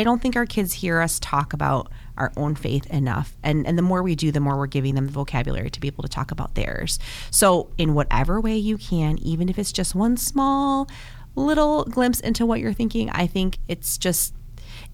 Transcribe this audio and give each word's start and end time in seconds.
I 0.00 0.02
don't 0.02 0.22
think 0.22 0.34
our 0.34 0.46
kids 0.46 0.72
hear 0.72 1.02
us 1.02 1.20
talk 1.20 1.52
about 1.52 1.92
our 2.16 2.32
own 2.34 2.54
faith 2.54 2.86
enough. 2.86 3.36
And, 3.42 3.66
and 3.66 3.76
the 3.76 3.82
more 3.82 4.02
we 4.02 4.14
do, 4.14 4.32
the 4.32 4.40
more 4.40 4.56
we're 4.56 4.66
giving 4.66 4.94
them 4.94 5.04
the 5.04 5.12
vocabulary 5.12 5.68
to 5.68 5.78
be 5.78 5.88
able 5.88 6.04
to 6.04 6.08
talk 6.08 6.30
about 6.30 6.54
theirs. 6.54 6.98
So, 7.30 7.68
in 7.76 7.92
whatever 7.92 8.40
way 8.40 8.56
you 8.56 8.78
can, 8.78 9.18
even 9.18 9.50
if 9.50 9.58
it's 9.58 9.72
just 9.72 9.94
one 9.94 10.16
small 10.16 10.88
little 11.34 11.84
glimpse 11.84 12.18
into 12.18 12.46
what 12.46 12.60
you're 12.60 12.72
thinking, 12.72 13.10
I 13.10 13.26
think 13.26 13.58
it's 13.68 13.98
just, 13.98 14.32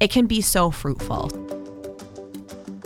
it 0.00 0.10
can 0.10 0.26
be 0.26 0.40
so 0.40 0.72
fruitful. 0.72 1.28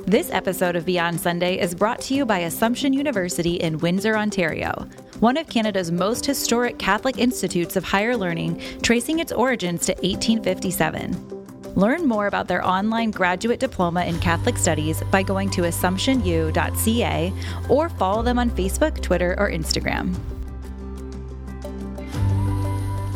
This 0.06 0.30
episode 0.30 0.76
of 0.76 0.84
Beyond 0.84 1.18
Sunday 1.18 1.58
is 1.58 1.74
brought 1.74 2.02
to 2.02 2.14
you 2.14 2.26
by 2.26 2.40
Assumption 2.40 2.92
University 2.92 3.54
in 3.54 3.78
Windsor, 3.78 4.18
Ontario, 4.18 4.86
one 5.20 5.38
of 5.38 5.48
Canada's 5.48 5.90
most 5.90 6.26
historic 6.26 6.78
Catholic 6.78 7.16
institutes 7.16 7.76
of 7.76 7.84
higher 7.84 8.14
learning, 8.14 8.60
tracing 8.82 9.20
its 9.20 9.32
origins 9.32 9.86
to 9.86 9.92
1857. 10.02 11.39
Learn 11.76 12.08
more 12.08 12.26
about 12.26 12.48
their 12.48 12.66
online 12.66 13.12
graduate 13.12 13.60
diploma 13.60 14.04
in 14.04 14.18
Catholic 14.18 14.58
Studies 14.58 15.02
by 15.12 15.22
going 15.22 15.48
to 15.50 15.62
assumptionu.ca 15.62 17.32
or 17.68 17.88
follow 17.90 18.22
them 18.22 18.40
on 18.40 18.50
Facebook, 18.50 19.00
Twitter, 19.00 19.36
or 19.38 19.48
Instagram. 19.48 20.12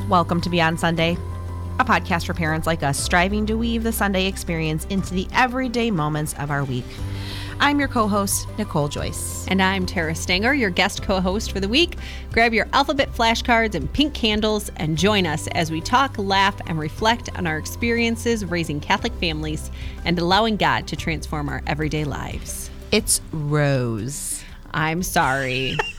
Welcome 0.09 0.41
to 0.43 0.49
Beyond 0.49 0.79
Sunday, 0.79 1.17
a 1.81 1.85
podcast 1.85 2.27
for 2.27 2.35
parents 2.35 2.69
like 2.69 2.85
us 2.85 2.97
striving 2.97 3.45
to 3.47 3.55
weave 3.55 3.83
the 3.83 3.91
Sunday 3.91 4.27
experience 4.27 4.85
into 4.85 5.15
the 5.15 5.27
everyday 5.33 5.91
moments 5.91 6.35
of 6.35 6.53
our 6.53 6.63
week. 6.63 6.87
I'm 7.61 7.79
your 7.79 7.89
co 7.89 8.09
host, 8.09 8.47
Nicole 8.59 8.89
Joyce. 8.89 9.47
And 9.49 9.63
I'm 9.63 9.87
Tara 9.87 10.15
Stanger, 10.15 10.55
your 10.55 10.71
guest 10.71 11.03
co 11.03 11.21
host 11.21 11.53
for 11.53 11.61
the 11.61 11.69
week. 11.69 11.97
Grab 12.33 12.53
your 12.53 12.69
alphabet 12.73 13.13
flashcards 13.15 13.75
and 13.75 13.93
pink 13.93 14.15
candles 14.15 14.71
and 14.77 14.99
join 14.99 15.27
us 15.27 15.47
as 15.49 15.71
we 15.71 15.81
talk, 15.81 16.19
laugh, 16.19 16.61
and 16.67 16.79
reflect 16.79 17.29
on 17.37 17.47
our 17.47 17.59
experiences 17.59 18.45
raising 18.45 18.81
Catholic 18.81 19.13
families 19.15 19.71
and 20.05 20.19
allowing 20.19 20.57
God 20.57 20.87
to 20.89 20.97
transform 20.97 21.49
our 21.49 21.63
everyday 21.67 22.05
lives. 22.05 22.71
It's 22.91 23.21
Rose. 23.33 24.45
I'm 24.73 25.03
sorry. 25.03 25.77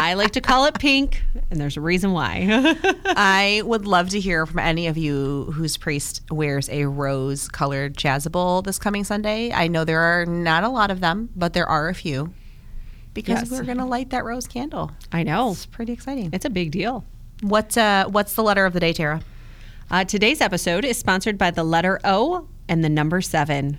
I 0.00 0.14
like 0.14 0.30
to 0.32 0.40
call 0.40 0.66
it 0.66 0.74
pink, 0.78 1.22
and 1.50 1.60
there's 1.60 1.76
a 1.76 1.80
reason 1.80 2.12
why. 2.12 2.46
I 3.06 3.62
would 3.64 3.84
love 3.84 4.10
to 4.10 4.20
hear 4.20 4.46
from 4.46 4.60
any 4.60 4.86
of 4.86 4.96
you 4.96 5.46
whose 5.54 5.76
priest 5.76 6.22
wears 6.30 6.68
a 6.70 6.84
rose 6.84 7.48
colored 7.48 7.96
chasuble 7.96 8.62
this 8.62 8.78
coming 8.78 9.02
Sunday. 9.02 9.50
I 9.52 9.66
know 9.66 9.84
there 9.84 10.00
are 10.00 10.24
not 10.24 10.62
a 10.62 10.68
lot 10.68 10.92
of 10.92 11.00
them, 11.00 11.30
but 11.34 11.52
there 11.52 11.66
are 11.68 11.88
a 11.88 11.94
few 11.94 12.32
because 13.12 13.40
Yes. 13.40 13.50
we're 13.50 13.64
going 13.64 13.78
to 13.78 13.84
light 13.84 14.10
that 14.10 14.24
rose 14.24 14.46
candle. 14.46 14.92
I 15.10 15.24
know. 15.24 15.50
It's 15.50 15.66
pretty 15.66 15.92
exciting. 15.94 16.30
It's 16.32 16.44
a 16.44 16.50
big 16.50 16.70
deal. 16.70 17.04
What 17.40 17.76
uh, 17.76 18.06
What's 18.08 18.34
the 18.34 18.42
letter 18.44 18.66
of 18.66 18.74
the 18.74 18.80
day, 18.80 18.92
Tara? 18.92 19.20
Uh, 19.90 20.04
today's 20.04 20.40
episode 20.40 20.84
is 20.84 20.96
sponsored 20.96 21.36
by 21.38 21.50
the 21.50 21.64
letter 21.64 21.98
O 22.04 22.46
and 22.68 22.84
the 22.84 22.88
number 22.88 23.20
seven. 23.20 23.78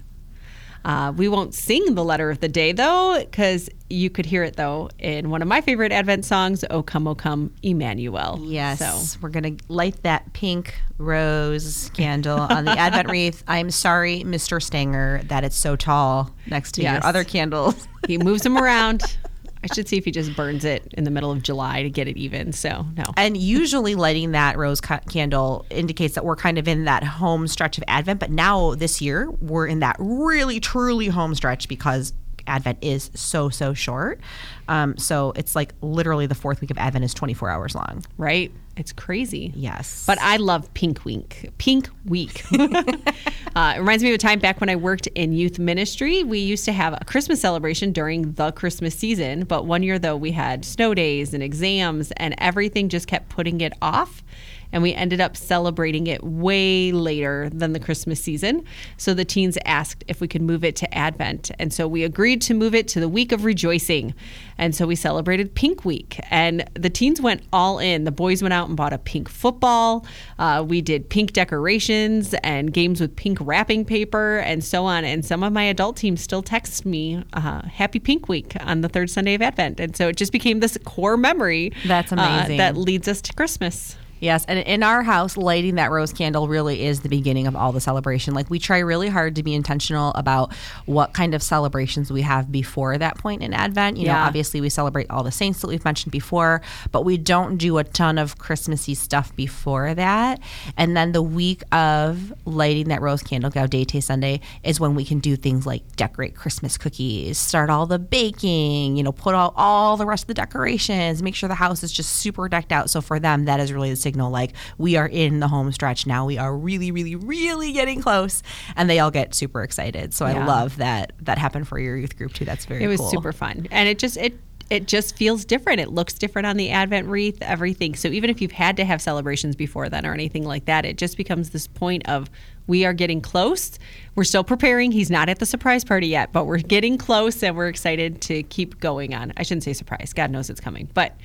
Uh, 0.86 1.12
we 1.16 1.28
won't 1.28 1.54
sing 1.54 1.94
the 1.96 2.04
letter 2.04 2.30
of 2.32 2.40
the 2.40 2.48
day 2.48 2.72
though, 2.72 3.18
because 3.20 3.70
you 3.90 4.10
could 4.10 4.26
hear 4.26 4.44
it 4.44 4.56
though 4.56 4.90
in 5.00 5.30
one 5.30 5.42
of 5.42 5.48
my 5.48 5.62
favorite 5.62 5.92
Advent 5.92 6.24
songs, 6.26 6.64
"O 6.70 6.82
Come, 6.84 7.08
O 7.08 7.16
Come, 7.16 7.54
Emmanuel." 7.64 8.40
Yes, 8.42 8.80
So 8.80 9.18
we're 9.22 9.30
going 9.30 9.58
to 9.58 9.64
light 9.68 10.02
that 10.04 10.32
pink 10.34 10.74
rose 10.98 11.90
candle 11.94 12.40
on 12.40 12.66
the 12.66 12.72
Advent 12.72 13.10
wreath. 13.12 13.44
I'm 13.48 13.72
sorry, 13.72 14.22
Mr. 14.24 14.62
Stanger, 14.62 15.22
that 15.26 15.44
it's 15.44 15.56
so 15.56 15.76
tall 15.76 16.32
next 16.48 16.74
to 16.74 16.82
Yes. 16.82 16.96
your 17.02 17.06
other 17.06 17.24
candles. 17.24 17.88
he 18.08 18.18
moves 18.18 18.44
them 18.44 18.58
around. 18.58 19.04
I 19.64 19.74
should 19.74 19.88
see 19.88 19.98
if 19.98 20.06
he 20.06 20.12
just 20.12 20.36
burns 20.36 20.64
it 20.64 20.94
in 20.98 21.04
the 21.04 21.12
middle 21.12 21.32
of 21.32 21.44
July 21.44 21.84
to 21.84 21.90
get 21.90 22.08
it 22.08 22.18
even. 22.18 22.54
So 22.54 22.86
no. 22.96 23.04
And 23.18 23.36
usually 23.36 23.96
lighting 23.96 24.32
that 24.32 24.58
rose 24.58 24.80
ca- 24.80 25.02
candle 25.10 25.66
indicates 25.70 26.16
that 26.16 26.24
we're 26.24 26.38
kind 26.38 26.58
of 26.58 26.68
in 26.68 26.86
that 26.86 27.04
home 27.04 27.48
stretch 27.48 27.78
of 27.78 27.84
Advent. 27.88 28.20
But 28.20 28.32
now 28.32 28.76
this 28.76 29.02
year, 29.02 29.30
we're 29.42 29.68
in 29.68 29.80
that 29.80 29.98
really, 30.00 30.60
truly 30.60 31.08
home 31.08 31.36
stretch 31.36 31.68
because 31.68 32.14
Advent 32.48 32.80
is 32.82 33.12
so, 33.14 33.50
so 33.50 33.74
short. 33.74 34.22
Um, 34.68 34.98
so 34.98 35.34
it's 35.36 35.56
like 35.56 35.74
literally 35.82 36.26
the 36.26 36.36
fourth 36.36 36.62
week 36.62 36.72
of 36.72 36.78
Advent 36.78 37.06
is 37.06 37.14
24 37.14 37.50
hours 37.50 37.76
long. 37.76 38.06
right? 38.18 38.52
It's 38.80 38.94
crazy. 38.94 39.52
Yes. 39.56 40.06
But 40.08 40.20
I 40.22 40.38
love 40.38 40.74
Pink 40.74 41.04
Week. 41.04 41.50
Pink 41.58 41.90
Week. 42.06 42.46
uh, 42.54 43.74
it 43.76 43.80
reminds 43.80 44.02
me 44.04 44.10
of 44.10 44.16
a 44.16 44.18
time 44.18 44.40
back 44.40 44.62
when 44.62 44.70
I 44.70 44.78
worked 44.78 45.08
in 45.08 45.34
youth 45.34 45.60
ministry. 45.60 46.24
We 46.24 46.40
used 46.40 46.64
to 46.64 46.72
have 46.72 46.94
a 46.94 47.04
Christmas 47.06 47.42
celebration 47.42 47.92
during 47.92 48.32
the 48.34 48.54
Christmas 48.54 48.96
season, 48.96 49.44
but 49.44 49.66
one 49.66 49.84
year 49.84 50.00
though 50.00 50.16
we 50.16 50.32
had 50.32 50.64
snow 50.64 50.94
days 50.94 51.34
and 51.34 51.44
exams, 51.44 52.12
and 52.14 52.34
everything 52.38 52.88
just 52.88 53.08
kept 53.08 53.28
putting 53.28 53.60
it 53.60 53.74
off. 53.82 54.24
And 54.72 54.84
we 54.84 54.94
ended 54.94 55.22
up 55.22 55.36
celebrating 55.36 56.08
it 56.08 56.24
way 56.24 56.92
later 56.92 57.50
than 57.52 57.74
the 57.74 57.80
Christmas 57.80 58.22
season. 58.22 58.64
So 58.98 59.14
the 59.14 59.26
teens 59.26 59.58
asked 59.66 60.04
if 60.08 60.22
we 60.22 60.28
could 60.28 60.42
move 60.42 60.64
it 60.64 60.76
to 60.78 60.94
Advent. 60.98 61.52
And 61.60 61.74
so 61.74 61.88
we 61.88 62.04
agreed 62.04 62.42
to 62.44 62.54
move 62.54 62.76
it 62.76 62.88
to 62.90 63.00
the 63.00 63.10
week 63.10 63.32
of 63.32 63.46
rejoicing. 63.46 64.14
And 64.58 64.76
so 64.76 64.86
we 64.86 64.96
celebrated 64.96 65.56
Pink 65.56 65.86
Week. 65.86 66.20
And 66.30 66.70
the 66.74 66.90
teens 66.90 67.22
went 67.22 67.44
all 67.52 67.80
in. 67.80 68.04
The 68.04 68.12
boys 68.12 68.42
went 68.42 68.54
out 68.54 68.68
and 68.68 68.78
bought 68.78 68.94
a 68.94 68.98
pink 68.98 69.30
football. 69.30 70.06
Uh, 70.38 70.64
we 70.68 70.82
did 70.82 71.10
pink 71.10 71.34
decorations 71.34 72.34
and 72.44 72.74
games 72.74 73.02
with 73.02 73.16
pink 73.16 73.40
wrapping 73.42 73.86
paper 73.86 74.40
and 74.40 74.64
so 74.64 74.86
on. 74.86 75.04
And 75.04 75.26
some 75.26 75.44
of 75.44 75.54
my 75.54 75.64
adult 75.64 75.98
teams 75.98 76.22
still 76.22 76.44
text 76.44 76.86
me 76.86 77.24
uh, 77.34 77.64
Happy 77.64 78.00
Pink 78.00 78.30
Week 78.30 78.54
on 78.60 78.82
the 78.82 78.90
third 78.90 79.10
Sunday 79.10 79.34
of 79.34 79.42
Advent. 79.42 79.80
And 79.80 79.96
so 79.96 80.10
it 80.10 80.16
just 80.16 80.32
became 80.32 80.60
this 80.60 80.78
core 80.84 81.18
memory 81.18 81.72
That's 81.86 82.12
uh, 82.12 82.46
that 82.58 82.78
leads 82.78 83.08
us 83.08 83.22
to 83.22 83.34
Christmas. 83.34 83.96
Yes, 84.20 84.46
and 84.48 84.60
in 84.60 84.84
our 84.84 85.04
house, 85.04 85.38
lighting 85.38 85.76
that 85.76 85.92
rose 85.92 86.14
candle 86.14 86.48
really 86.48 86.84
is 86.84 87.02
the 87.02 87.10
beginning 87.10 87.48
of 87.48 87.56
all 87.56 87.72
the 87.72 87.82
celebration. 87.82 88.34
Like 88.34 88.50
we 88.50 88.60
try 88.60 88.80
really 88.80 89.10
hard 89.10 89.36
to 89.36 89.44
be 89.44 89.54
intentional 89.54 90.12
about 90.16 90.54
what 90.86 91.14
kind 91.14 91.34
of 91.34 91.42
celebrations 91.42 92.12
we 92.12 92.22
have 92.22 92.52
before 92.52 92.98
that 92.98 93.18
point 93.18 93.42
in 93.44 93.54
Advent. 93.54 93.98
You 93.98 94.08
know, 94.08 94.16
obviously 94.16 94.62
we 94.62 94.70
celebrate 94.70 95.10
all 95.10 95.24
the 95.24 95.32
saints 95.32 95.62
that 95.62 95.68
we've 95.68 95.86
mentioned 95.86 96.12
before, 96.12 96.62
but 96.92 97.04
we 97.04 97.18
don't 97.18 97.58
do 97.58 97.78
a 97.78 97.84
ton 97.84 98.18
of 98.18 98.38
Christmassy 98.38 98.94
stuff 98.96 99.36
before 99.36 99.94
that. 99.94 100.40
And 100.78 100.96
then 100.96 101.12
the 101.12 101.22
week 101.22 101.64
of 101.72 102.34
lighting 102.46 102.90
that 102.90 103.02
rose 103.02 103.24
candle, 103.24 103.52
Gaudete 103.52 104.02
Sunday, 104.04 104.42
is 104.64 104.80
when 104.80 104.96
we 104.96 105.06
can 105.06 105.20
do 105.20 105.36
things 105.36 105.66
like 105.66 105.96
decorate 105.96 106.36
Christmas 106.36 106.78
cookies, 106.78 107.38
start 107.38 107.70
all 107.70 107.86
the 107.86 108.00
baking, 108.00 108.98
you 108.98 109.04
know, 109.04 109.12
put 109.12 109.36
all, 109.36 109.54
all 109.56 109.98
the 109.98 110.06
rest 110.06 110.24
of 110.24 110.28
the 110.28 110.34
decorations, 110.34 111.24
make 111.24 111.36
sure 111.36 111.48
the 111.48 111.56
house 111.56 111.84
is 111.84 111.92
just 111.92 112.14
super 112.14 112.50
decked 112.50 112.72
out. 112.72 112.90
So 112.90 113.02
for 113.02 113.20
them, 113.20 113.46
that 113.46 113.60
is 113.60 113.72
really 113.72 113.90
the 113.90 113.96
signal 114.10 114.32
like 114.32 114.54
we 114.80 114.96
are 114.98 115.08
in 115.08 115.40
the 115.40 115.48
home 115.48 115.72
stretch 115.72 116.08
now. 116.08 116.26
We 116.26 116.40
are 116.40 116.56
really, 116.56 116.92
really, 116.92 117.16
really 117.16 117.72
getting 117.74 118.02
close. 118.02 118.42
And 118.76 118.90
they 118.90 118.98
all 119.00 119.12
get 119.12 119.36
super 119.36 119.62
excited. 119.62 120.14
So 120.16 120.26
I 120.26 120.34
love 120.46 120.78
that 120.78 121.12
that 121.22 121.38
happened 121.38 121.68
for 121.68 121.78
your 121.80 121.96
youth 121.96 122.18
group 122.18 122.34
too. 122.34 122.46
That's 122.46 122.66
very 122.66 122.84
It 122.84 122.88
was 122.88 123.00
cool. 123.00 123.12
super 123.12 123.32
fun, 123.32 123.68
and 123.70 123.88
it 123.88 124.00
just 124.00 124.18
it 124.18 124.40
it 124.70 124.88
just 124.88 125.16
feels 125.16 125.46
different. 125.46 125.80
It 125.80 125.90
looks 125.90 126.14
different 126.14 126.46
on 126.46 126.58
the 126.58 126.70
Advent 126.70 127.08
wreath, 127.08 127.42
everything. 127.42 127.96
So 127.96 128.08
even 128.10 128.30
if 128.30 128.40
you've 128.42 128.52
had 128.52 128.78
to 128.78 128.86
have 128.86 129.02
celebrations 129.02 129.56
before 129.56 129.90
then 129.90 130.06
or 130.06 130.14
anything 130.14 130.44
like 130.44 130.66
that, 130.66 130.86
it 130.86 130.98
just 130.98 131.18
becomes 131.18 131.50
this 131.50 131.68
point 131.68 132.08
of 132.08 132.30
we 132.68 132.86
are 132.86 132.94
getting 132.94 133.20
close. 133.20 133.80
We're 134.20 134.26
still 134.26 134.44
preparing. 134.44 134.92
He's 134.92 135.10
not 135.10 135.30
at 135.30 135.40
the 135.40 135.46
surprise 135.46 135.86
party 135.86 136.08
yet, 136.08 136.34
but 136.34 136.44
we're 136.44 136.58
getting 136.58 136.98
close, 136.98 137.42
and 137.42 137.56
we're 137.56 137.70
excited 137.70 138.20
to 138.24 138.44
keep 138.44 138.78
going 138.82 139.16
on. 139.16 139.32
I 139.38 139.44
shouldn't 139.44 139.64
say 139.64 139.72
surprise. 139.72 140.12
God 140.14 140.30
knows 140.30 140.50
it's 140.50 140.60
coming, 140.60 140.90
but 140.94 141.16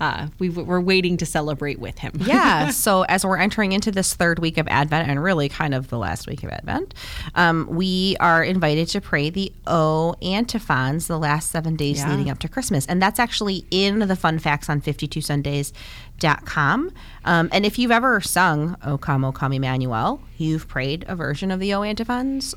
uh, 0.00 0.28
we, 0.38 0.48
we're 0.48 0.80
waiting 0.80 1.18
to 1.18 1.26
celebrate 1.26 1.78
with 1.78 1.98
him. 1.98 2.12
yeah. 2.24 2.70
So 2.78 3.02
as 3.02 3.22
we're 3.26 3.36
entering 3.36 3.72
into 3.72 3.90
this 3.90 4.14
third 4.14 4.38
week 4.38 4.56
of 4.56 4.66
Advent 4.68 5.10
and 5.10 5.22
really 5.22 5.50
kind 5.50 5.74
of 5.74 5.88
the 5.88 5.98
last 5.98 6.26
week 6.26 6.42
of 6.42 6.48
Advent, 6.48 6.94
um, 7.34 7.66
we 7.68 8.16
are 8.18 8.42
invited 8.42 8.88
to 8.88 9.02
pray 9.02 9.28
the 9.28 9.52
O 9.66 10.14
antiphons 10.22 11.06
the 11.06 11.18
last 11.18 11.50
seven 11.50 11.76
days 11.76 11.98
Yeah. 11.98 12.12
leading 12.12 12.30
up 12.30 12.38
to 12.38 12.48
Christmas. 12.48 12.86
And 12.86 13.02
that's 13.02 13.18
actually 13.18 13.66
in 13.70 13.98
the 13.98 14.16
fun 14.16 14.38
facts 14.38 14.70
on 14.70 14.80
52sundays.com. 14.80 16.92
Um, 17.24 17.48
and 17.52 17.66
if 17.66 17.78
you've 17.78 17.90
ever 17.90 18.20
sung 18.22 18.76
O 18.84 18.96
Come, 18.96 19.22
O 19.24 19.32
Come 19.32 19.52
Emmanuel, 19.52 20.22
you've 20.38 20.66
prayed 20.68 21.04
a 21.08 21.16
version 21.16 21.50
of 21.50 21.58
the 21.60 21.74
O 21.74 21.82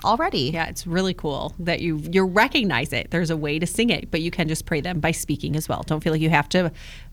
already. 0.03 0.51
Yeah, 0.53 0.67
it's 0.67 0.85
really 0.87 1.13
cool 1.13 1.53
that 1.59 1.81
you 1.81 1.97
you 2.11 2.25
recognize 2.25 2.93
it. 2.93 3.11
There's 3.11 3.29
a 3.29 3.37
way 3.37 3.59
to 3.59 3.67
sing 3.67 3.89
it, 3.89 4.11
but 4.11 4.21
you 4.21 4.31
can 4.31 4.47
just 4.47 4.65
pray 4.65 4.81
them 4.81 4.99
by 4.99 5.11
speaking 5.11 5.55
as 5.55 5.67
well. 5.67 5.83
Don't 5.85 6.03
feel 6.03 6.13
like 6.13 6.21
you 6.21 6.29
have 6.29 6.49
to 6.49 6.71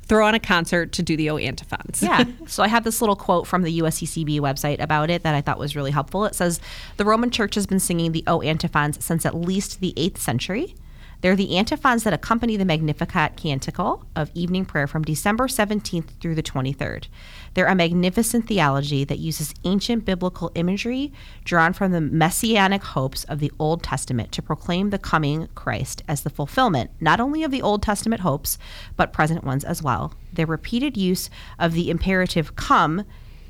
throw 0.09 0.27
on 0.27 0.35
a 0.35 0.41
concert 0.41 0.93
to 0.93 1.03
do 1.03 1.17
the 1.17 1.31
O 1.31 1.37
antiphons. 1.37 2.03
Yeah. 2.03 2.25
So 2.47 2.63
I 2.63 2.69
have 2.69 2.83
this 2.85 3.03
little 3.03 3.17
quote 3.17 3.47
from 3.47 3.63
the 3.63 3.81
USCCB 3.81 4.41
website 4.41 4.81
about 4.81 5.11
it 5.11 5.23
that 5.23 5.35
I 5.35 5.43
thought 5.43 5.59
was 5.59 5.77
really 5.77 5.91
helpful. 5.91 6.25
It 6.25 6.35
says 6.35 6.61
The 6.97 7.05
Roman 7.05 7.31
Church 7.31 7.55
has 7.57 7.67
been 7.67 7.79
singing 7.79 8.13
the 8.13 8.25
O 8.27 8.41
antiphons 8.41 9.05
since 9.05 9.27
at 9.27 9.35
least 9.35 9.81
the 9.81 9.93
8th 9.99 10.17
century. 10.17 10.75
They're 11.21 11.35
the 11.35 11.57
antiphons 11.57 12.05
that 12.05 12.13
accompany 12.13 12.57
the 12.57 12.65
Magnificat 12.65 13.37
canticle 13.37 14.05
of 14.15 14.31
evening 14.35 14.65
prayer 14.65 14.87
from 14.87 15.03
December 15.03 15.49
17th 15.49 16.11
through 16.21 16.37
the 16.37 16.43
23rd. 16.45 17.09
They're 17.55 17.67
a 17.67 17.75
magnificent 17.75 18.47
theology 18.47 19.03
that 19.03 19.19
uses 19.19 19.53
ancient 19.65 20.05
biblical 20.05 20.53
imagery 20.55 21.13
drawn 21.45 21.73
from 21.73 21.91
the 21.91 22.01
messianic 22.01 22.85
hopes 22.85 23.25
of 23.25 23.41
the 23.41 23.51
Old 23.59 23.83
Testament 23.83 24.31
to 24.33 24.43
proclaim 24.43 24.91
the 24.91 24.99
coming 24.99 25.49
Christ 25.57 26.05
as 26.07 26.23
the 26.23 26.31
fulfillment 26.31 26.91
not 27.01 27.19
only 27.19 27.43
of 27.43 27.51
the 27.51 27.63
Old 27.63 27.83
Testament 27.83 28.21
hopes, 28.21 28.57
but 28.97 29.13
present 29.13 29.43
ones 29.43 29.65
as 29.65 29.83
well. 29.83 30.15
Their 30.33 30.47
repeated 30.47 30.97
use 30.97 31.31
of 31.59 31.73
the 31.73 31.91
imperative 31.91 32.55
come 32.55 33.05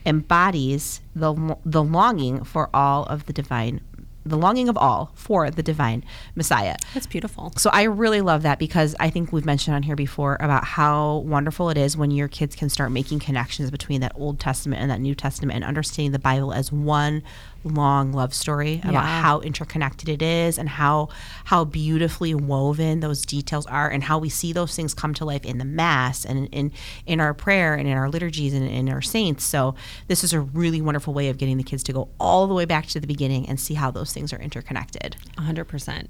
embodies 0.06 1.02
the 1.14 1.56
the 1.66 1.82
longing 1.82 2.42
for 2.44 2.70
all 2.72 3.04
of 3.04 3.26
the 3.26 3.32
divine 3.32 3.80
the 4.28 4.38
longing 4.38 4.68
of 4.68 4.76
all 4.76 5.10
for 5.14 5.50
the 5.50 5.62
divine 5.62 6.04
Messiah. 6.34 6.76
That's 6.94 7.06
beautiful. 7.06 7.52
So 7.56 7.70
I 7.72 7.84
really 7.84 8.20
love 8.20 8.42
that 8.42 8.58
because 8.58 8.94
I 9.00 9.10
think 9.10 9.32
we've 9.32 9.44
mentioned 9.44 9.74
on 9.74 9.82
here 9.82 9.96
before 9.96 10.36
about 10.40 10.64
how 10.64 11.18
wonderful 11.18 11.70
it 11.70 11.78
is 11.78 11.96
when 11.96 12.10
your 12.10 12.28
kids 12.28 12.54
can 12.54 12.68
start 12.68 12.92
making 12.92 13.20
connections 13.20 13.70
between 13.70 14.00
that 14.00 14.12
Old 14.14 14.38
Testament 14.38 14.82
and 14.82 14.90
that 14.90 15.00
New 15.00 15.14
Testament 15.14 15.56
and 15.56 15.64
understanding 15.64 16.12
the 16.12 16.18
Bible 16.18 16.52
as 16.52 16.70
one 16.72 17.22
long 17.68 18.12
love 18.12 18.34
story 18.34 18.80
about 18.82 18.92
Yeah. 18.92 19.20
how 19.22 19.40
interconnected 19.40 20.08
it 20.08 20.22
is 20.22 20.58
and 20.58 20.68
how 20.68 21.08
how 21.44 21.64
beautifully 21.64 22.34
woven 22.34 23.00
those 23.00 23.24
details 23.24 23.66
are 23.66 23.88
and 23.88 24.02
how 24.04 24.18
we 24.18 24.28
see 24.28 24.52
those 24.52 24.74
things 24.74 24.94
come 24.94 25.14
to 25.14 25.24
life 25.24 25.44
in 25.44 25.58
the 25.58 25.64
mass 25.64 26.24
and 26.24 26.48
in 26.52 26.72
in 27.06 27.20
our 27.20 27.34
prayer 27.34 27.74
and 27.74 27.86
in 27.88 27.96
our 27.96 28.08
liturgies 28.10 28.54
and 28.54 28.68
in 28.68 28.88
our 28.88 29.02
saints. 29.02 29.44
So 29.44 29.74
this 30.08 30.24
is 30.24 30.32
a 30.32 30.40
really 30.40 30.80
wonderful 30.80 31.14
way 31.14 31.28
of 31.28 31.38
getting 31.38 31.56
the 31.56 31.62
kids 31.64 31.82
to 31.84 31.92
go 31.92 32.08
all 32.18 32.46
the 32.46 32.54
way 32.54 32.64
back 32.64 32.86
to 32.88 33.00
the 33.00 33.06
beginning 33.06 33.48
and 33.48 33.58
see 33.60 33.74
how 33.74 33.90
those 33.90 34.12
things 34.12 34.32
are 34.32 34.38
interconnected. 34.38 35.16
100%. 35.38 36.06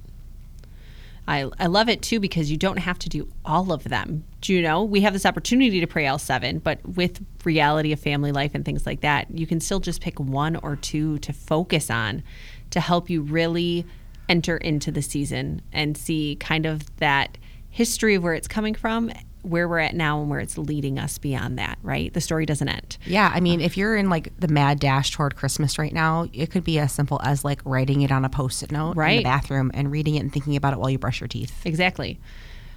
I, 1.29 1.51
I 1.59 1.67
love 1.67 1.91
it 1.91 2.01
too 2.01 2.21
because 2.21 2.51
you 2.51 2.57
don't 2.57 2.79
have 2.79 2.99
to 3.01 3.09
do 3.11 3.29
all 3.45 3.71
of 3.71 3.85
them. 3.85 4.25
Do 4.41 4.55
you 4.55 4.63
know? 4.63 4.83
We 4.83 5.03
have 5.03 5.13
this 5.13 5.27
opportunity 5.27 5.79
to 5.79 5.87
pray 5.87 6.07
all 6.07 6.19
seven, 6.19 6.59
but 6.59 6.81
with 6.89 7.23
reality 7.45 7.93
of 7.93 8.01
family 8.01 8.33
life 8.33 8.55
and 8.55 8.65
things 8.65 8.87
like 8.87 9.03
that, 9.03 9.31
you 9.31 9.47
can 9.47 9.61
still 9.61 9.79
just 9.79 10.01
pick 10.01 10.19
one 10.19 10.57
or 10.57 10.75
two 10.77 11.19
to 11.19 11.35
focus 11.35 11.91
on 11.91 12.23
to 12.71 12.81
help 12.81 13.11
you 13.11 13.21
really 13.21 13.85
enter 14.31 14.57
into 14.57 14.91
the 14.91 15.03
season 15.03 15.61
and 15.71 15.99
see 15.99 16.37
kind 16.41 16.65
of 16.65 16.97
that 16.97 17.37
history 17.69 18.15
of 18.15 18.23
where 18.23 18.35
it's 18.35 18.49
coming 18.49 18.75
from, 18.75 19.13
where 19.43 19.69
we're 19.69 19.79
at 19.79 19.95
now, 19.95 20.21
and 20.21 20.31
where 20.31 20.41
it's 20.41 20.59
leading 20.59 20.99
us 20.99 21.19
beyond 21.19 21.59
that, 21.59 21.79
right? 21.83 22.13
The 22.13 22.21
story 22.21 22.47
doesn't 22.47 22.69
end. 22.69 22.99
Yeah, 23.05 23.31
I 23.35 23.41
mean, 23.41 23.61
if 23.61 23.77
you're 23.77 23.97
in 23.97 24.11
like 24.11 24.33
the 24.39 24.49
mad 24.49 24.81
dash 24.81 25.11
toward 25.11 25.37
Christmas 25.37 25.79
right 25.79 25.93
now, 25.93 26.27
it 26.33 26.51
could 26.51 26.65
be 26.65 26.79
as 26.79 26.93
simple 26.93 27.21
as 27.23 27.45
like 27.45 27.61
writing 27.65 28.03
it 28.03 28.13
on 28.13 28.25
a 28.25 28.29
post-it 28.29 28.73
note 28.73 28.97
right. 28.97 29.11
in 29.11 29.17
the 29.19 29.23
bathroom 29.25 29.71
and 29.75 29.91
reading 29.91 30.17
it 30.17 30.21
and 30.21 30.33
thinking 30.33 30.57
about 30.57 30.73
it 30.73 30.79
while 30.79 30.91
you 30.91 30.99
brush 30.99 31.21
your 31.21 31.29
teeth. 31.29 31.61
Exactly. 31.65 32.21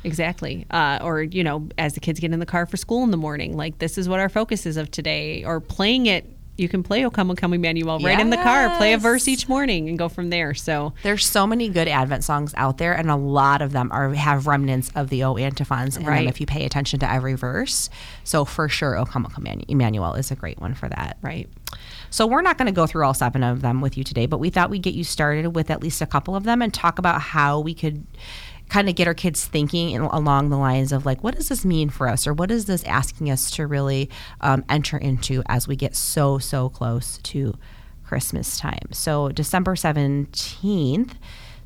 Exactly. 0.04 0.66
Uh, 0.72 0.98
or, 1.04 1.22
you 1.22 1.44
know, 1.44 1.70
as 1.78 1.94
the 1.94 2.00
kids 2.00 2.20
get 2.20 2.34
in 2.34 2.40
the 2.40 2.46
car 2.46 2.66
for 2.66 2.76
school 2.76 3.04
in 3.04 3.12
the 3.12 3.18
morning, 3.18 3.56
like 3.56 3.78
this 3.78 3.98
is 3.98 4.10
what 4.10 4.20
our 4.20 4.30
focus 4.30 4.66
is 4.66 4.76
of 4.78 4.90
today. 4.90 5.44
Or 5.44 5.60
playing 5.60 6.08
it, 6.08 6.28
you 6.58 6.68
can 6.70 6.84
play 6.84 7.04
O 7.06 7.10
Come, 7.10 7.32
O 7.32 7.36
Come 7.36 7.54
Emmanuel 7.54 8.00
right 8.00 8.20
in 8.20 8.30
the 8.30 8.38
car, 8.38 8.76
play 8.78 8.94
a 8.94 8.98
verse 8.98 9.28
each 9.28 9.48
morning 9.50 9.90
and 9.90 9.98
go 9.98 10.10
from 10.10 10.30
there. 10.30 10.54
So, 10.54 10.94
There's 11.04 11.26
so 11.26 11.48
many 11.48 11.70
good 11.70 11.88
Advent 11.88 12.24
songs 12.24 12.54
out 12.58 12.78
there, 12.78 12.94
and 12.94 13.10
a 13.10 13.16
lot 13.16 13.62
of 13.62 13.72
them 13.72 13.90
are 13.92 14.14
have 14.14 14.48
remnants 14.48 14.92
of 14.96 15.10
the 15.10 15.24
O 15.24 15.38
antiphons 15.38 15.98
in 15.98 16.06
Right. 16.06 16.20
them 16.20 16.28
if 16.28 16.40
you 16.40 16.46
pay 16.46 16.66
attention 16.66 17.00
to 17.00 17.12
every 17.12 17.34
verse. 17.34 17.90
So 18.24 18.46
for 18.46 18.70
sure, 18.70 18.98
O 18.98 19.06
Come, 19.06 19.26
O 19.26 19.30
Come 19.30 19.48
Emmanuel 19.68 20.14
is 20.14 20.30
a 20.32 20.36
great 20.36 20.60
one 20.60 20.74
for 20.74 20.88
that. 20.90 21.18
right. 21.22 21.50
So 22.10 22.28
we're 22.28 22.42
not 22.42 22.58
going 22.58 22.66
to 22.66 22.74
go 22.74 22.86
through 22.86 23.06
all 23.06 23.14
seven 23.14 23.42
of 23.42 23.62
them 23.62 23.80
with 23.80 23.98
you 23.98 24.04
today, 24.04 24.26
but 24.26 24.40
we 24.40 24.50
thought 24.50 24.70
we'd 24.70 24.82
get 24.82 24.94
you 24.94 25.06
started 25.06 25.56
with 25.56 25.70
at 25.72 25.82
least 25.82 26.02
a 26.02 26.06
couple 26.06 26.36
of 26.36 26.44
them 26.44 26.62
and 26.62 26.74
talk 26.74 27.00
about 27.00 27.22
how 27.22 27.62
we 27.62 27.74
could 27.74 28.06
kind 28.72 28.88
of 28.88 28.96
get 28.96 29.06
our 29.06 29.14
kids 29.14 29.46
thinking 29.46 29.90
in, 29.90 30.02
along 30.02 30.50
the 30.50 30.58
lines 30.58 30.94
of 30.94 31.06
like, 31.06 31.22
what 31.26 31.36
does 31.36 31.50
this 31.50 31.66
mean 31.66 31.90
for 31.90 32.08
us, 32.08 32.26
or 32.26 32.32
what 32.34 32.50
is 32.50 32.66
this 32.66 32.86
asking 32.86 33.30
us 33.30 33.52
to 33.52 33.68
really 33.68 34.10
um, 34.40 34.64
enter 34.70 34.98
into 34.98 35.44
as 35.48 35.68
we 35.68 35.76
get 35.76 35.94
so 35.94 36.38
so 36.38 36.70
close 36.70 37.18
to 37.18 37.54
Christmas 38.06 38.58
time. 38.58 38.88
So 38.92 39.28
December 39.30 39.76
seventeenth 39.76 41.16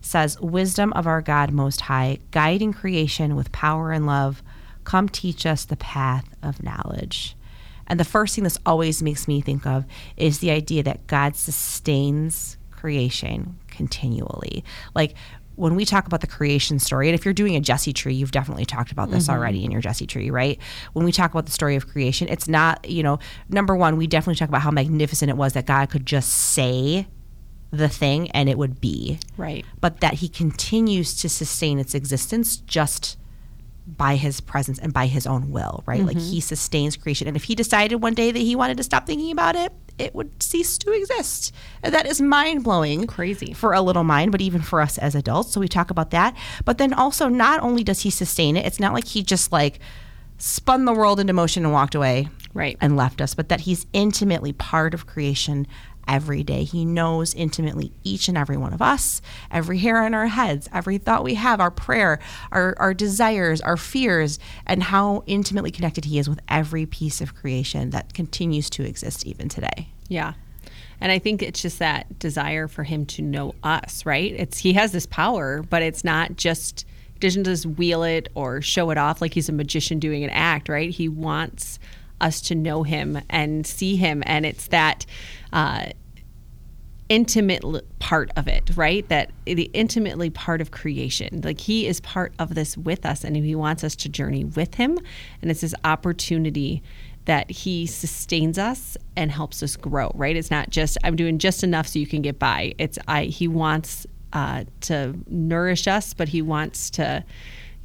says, 0.01 0.39
"Wisdom 0.41 0.93
of 0.93 1.05
our 1.05 1.21
God 1.21 1.51
Most 1.51 1.81
High, 1.81 2.17
guiding 2.31 2.73
creation 2.73 3.35
with 3.35 3.51
power 3.51 3.91
and 3.91 4.07
love, 4.07 4.41
come 4.83 5.07
teach 5.07 5.45
us 5.45 5.63
the 5.63 5.77
path 5.77 6.25
of 6.41 6.63
knowledge." 6.63 7.37
And 7.85 7.99
the 7.99 8.03
first 8.03 8.33
thing 8.33 8.43
this 8.43 8.57
always 8.65 9.03
makes 9.03 9.27
me 9.27 9.41
think 9.41 9.67
of 9.67 9.85
is 10.17 10.39
the 10.39 10.49
idea 10.49 10.81
that 10.81 11.05
God 11.05 11.35
sustains 11.35 12.57
creation 12.71 13.59
continually. 13.67 14.63
Like 14.95 15.13
when 15.55 15.75
we 15.75 15.85
talk 15.85 16.07
about 16.07 16.21
the 16.21 16.27
creation 16.27 16.79
story, 16.79 17.07
and 17.07 17.15
if 17.15 17.25
you're 17.25 17.33
doing 17.33 17.55
a 17.55 17.59
Jesse 17.59 17.93
tree, 17.93 18.13
you've 18.13 18.31
definitely 18.31 18.65
talked 18.65 18.91
about 18.91 19.11
this 19.11 19.27
mm-hmm. 19.27 19.37
already 19.37 19.63
in 19.63 19.71
your 19.71 19.81
Jesse 19.81 20.07
tree, 20.07 20.29
right? 20.29 20.59
When 20.93 21.05
we 21.05 21.11
talk 21.11 21.31
about 21.31 21.45
the 21.45 21.51
story 21.51 21.75
of 21.75 21.87
creation, 21.87 22.27
it's 22.27 22.47
not, 22.47 22.89
you 22.89 23.03
know, 23.03 23.19
number 23.49 23.75
one, 23.75 23.97
we 23.97 24.07
definitely 24.07 24.35
talk 24.35 24.49
about 24.49 24.61
how 24.61 24.71
magnificent 24.71 25.29
it 25.29 25.37
was 25.37 25.53
that 25.53 25.65
God 25.65 25.89
could 25.89 26.05
just 26.05 26.31
say 26.31 27.07
the 27.71 27.89
thing 27.89 28.31
and 28.31 28.47
it 28.47 28.57
would 28.57 28.79
be 28.79 29.19
Right. 29.37 29.65
but 29.81 29.99
that 29.99 30.15
he 30.15 30.29
continues 30.29 31.15
to 31.21 31.29
sustain 31.29 31.79
its 31.79 31.93
existence 31.93 32.57
just 32.57 33.17
by 33.87 34.15
his 34.15 34.41
presence 34.41 34.79
and 34.79 34.93
by 34.93 35.05
his 35.07 35.27
own 35.27 35.51
will, 35.51 35.83
right? 35.85 36.01
Like 36.01 36.17
mm-hmm. 36.17 36.31
he 36.31 36.39
sustains 36.39 36.97
creation. 36.97 37.27
And 37.27 37.37
if 37.37 37.43
he 37.43 37.53
decided 37.53 37.97
one 37.97 38.13
day 38.13 38.31
that 38.31 38.39
he 38.39 38.55
wanted 38.55 38.77
to 38.77 38.83
stop 38.83 39.05
thinking 39.05 39.31
about 39.31 39.55
it, 39.55 39.71
it 39.97 40.13
would 40.15 40.43
cease 40.43 40.77
to 40.79 40.91
exist. 40.91 41.53
And 41.83 41.93
that 41.93 42.05
is 42.05 42.21
mind 42.21 42.63
blowing. 42.63 43.07
Crazy. 43.07 43.53
For 43.53 43.73
a 43.73 43.81
little 43.81 44.03
mind, 44.03 44.31
but 44.31 44.41
even 44.41 44.61
for 44.61 44.81
us 44.81 44.97
as 44.97 45.15
adults. 45.15 45.51
So 45.53 45.59
we 45.59 45.67
talk 45.67 45.89
about 45.91 46.11
that. 46.11 46.35
But 46.65 46.77
then 46.77 46.93
also, 46.93 47.29
not 47.29 47.61
only 47.61 47.83
does 47.83 48.01
he 48.01 48.09
sustain 48.09 48.57
it, 48.57 48.65
it's 48.65 48.79
not 48.79 48.93
like 48.93 49.05
he 49.07 49.23
just 49.23 49.51
like 49.51 49.79
spun 50.37 50.83
the 50.85 50.93
world 50.93 51.19
into 51.19 51.31
motion 51.33 51.63
and 51.63 51.73
walked 51.73 51.95
away 51.95 52.27
Right. 52.53 52.77
and 52.81 52.97
left 52.97 53.21
us, 53.21 53.33
but 53.33 53.47
that 53.49 53.61
he's 53.61 53.85
intimately 53.93 54.51
part 54.53 54.93
of 54.93 55.07
creation 55.07 55.65
every 56.07 56.43
day. 56.43 56.63
He 56.63 56.85
knows 56.85 57.33
intimately 57.33 57.91
each 58.03 58.27
and 58.27 58.37
every 58.37 58.57
one 58.57 58.73
of 58.73 58.81
us, 58.81 59.21
every 59.51 59.79
hair 59.79 60.03
on 60.03 60.13
our 60.13 60.27
heads, 60.27 60.69
every 60.73 60.97
thought 60.97 61.23
we 61.23 61.35
have, 61.35 61.59
our 61.59 61.71
prayer, 61.71 62.19
our, 62.51 62.75
our 62.77 62.93
desires, 62.93 63.61
our 63.61 63.77
fears, 63.77 64.39
and 64.65 64.83
how 64.83 65.23
intimately 65.25 65.71
connected 65.71 66.05
he 66.05 66.19
is 66.19 66.29
with 66.29 66.39
every 66.47 66.85
piece 66.85 67.21
of 67.21 67.35
creation 67.35 67.89
that 67.91 68.13
continues 68.13 68.69
to 68.71 68.83
exist 68.83 69.25
even 69.25 69.49
today. 69.49 69.89
Yeah. 70.07 70.33
And 71.01 71.11
I 71.11 71.19
think 71.19 71.41
it's 71.41 71.61
just 71.61 71.79
that 71.79 72.19
desire 72.19 72.67
for 72.67 72.83
him 72.83 73.05
to 73.07 73.21
know 73.21 73.53
us, 73.63 74.05
right? 74.05 74.33
It's 74.33 74.59
he 74.59 74.73
has 74.73 74.91
this 74.91 75.05
power, 75.05 75.61
but 75.61 75.81
it's 75.81 76.03
not 76.03 76.37
just 76.37 76.85
doesn't 77.19 77.45
just 77.45 77.65
wheel 77.65 78.03
it 78.03 78.29
or 78.35 78.61
show 78.61 78.89
it 78.89 78.97
off 78.97 79.21
like 79.21 79.33
he's 79.33 79.49
a 79.49 79.53
magician 79.53 79.99
doing 79.99 80.23
an 80.23 80.29
act, 80.31 80.69
right? 80.69 80.89
He 80.89 81.07
wants 81.09 81.79
us 82.25 82.41
to 82.41 82.55
know 82.55 82.83
him 82.83 83.21
and 83.29 83.65
see 83.65 83.95
him, 83.95 84.23
and 84.25 84.45
it's 84.45 84.67
that 84.67 85.05
uh, 85.53 85.85
intimate 87.07 87.63
part 87.99 88.31
of 88.35 88.47
it, 88.47 88.71
right? 88.75 89.07
That 89.09 89.31
the 89.45 89.69
intimately 89.73 90.29
part 90.29 90.61
of 90.61 90.71
creation. 90.71 91.41
Like 91.43 91.59
he 91.59 91.87
is 91.87 92.01
part 92.01 92.33
of 92.39 92.55
this 92.55 92.77
with 92.77 93.05
us 93.05 93.23
and 93.23 93.35
he 93.35 93.55
wants 93.55 93.83
us 93.83 93.95
to 93.97 94.09
journey 94.09 94.43
with 94.43 94.75
him. 94.75 94.97
And 95.41 95.51
it's 95.51 95.61
this 95.61 95.75
opportunity 95.83 96.81
that 97.25 97.49
he 97.49 97.85
sustains 97.85 98.57
us 98.57 98.97
and 99.15 99.31
helps 99.31 99.61
us 99.61 99.75
grow, 99.75 100.11
right? 100.15 100.35
It's 100.35 100.51
not 100.51 100.69
just 100.69 100.97
I'm 101.03 101.15
doing 101.15 101.37
just 101.37 101.63
enough 101.63 101.87
so 101.87 101.99
you 101.99 102.07
can 102.07 102.21
get 102.21 102.39
by. 102.39 102.73
It's 102.77 102.97
I 103.07 103.25
he 103.25 103.47
wants 103.47 104.07
uh, 104.33 104.65
to 104.81 105.15
nourish 105.27 105.87
us, 105.87 106.13
but 106.13 106.27
he 106.27 106.41
wants 106.41 106.89
to, 106.91 107.23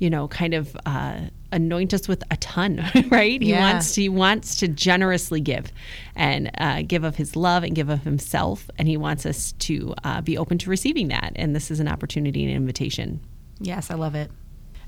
you 0.00 0.10
know, 0.10 0.26
kind 0.28 0.54
of 0.54 0.76
uh, 0.86 1.20
anoint 1.52 1.94
us 1.94 2.08
with 2.08 2.24
a 2.32 2.36
ton, 2.38 2.84
right? 3.10 3.40
He 3.40 3.50
Yeah. 3.50 3.60
wants 3.60 3.94
he 3.94 4.08
wants 4.08 4.56
to 4.56 4.66
generously 4.66 5.40
give 5.40 5.70
and 6.16 6.50
uh, 6.58 6.82
give 6.82 7.04
of 7.04 7.14
his 7.16 7.36
love 7.36 7.62
and 7.62 7.74
give 7.74 7.88
of 7.88 8.02
himself. 8.02 8.68
And 8.78 8.88
he 8.88 8.96
wants 8.96 9.24
us 9.26 9.52
to 9.52 9.94
uh, 10.02 10.20
be 10.22 10.36
open 10.36 10.58
to 10.58 10.70
receiving 10.70 11.08
that. 11.08 11.32
And 11.36 11.54
this 11.54 11.70
is 11.70 11.78
an 11.78 11.86
opportunity 11.86 12.42
and 12.44 12.52
invitation. 12.52 13.20
Yes, 13.60 13.90
I 13.90 13.94
love 13.94 14.14
it. 14.16 14.30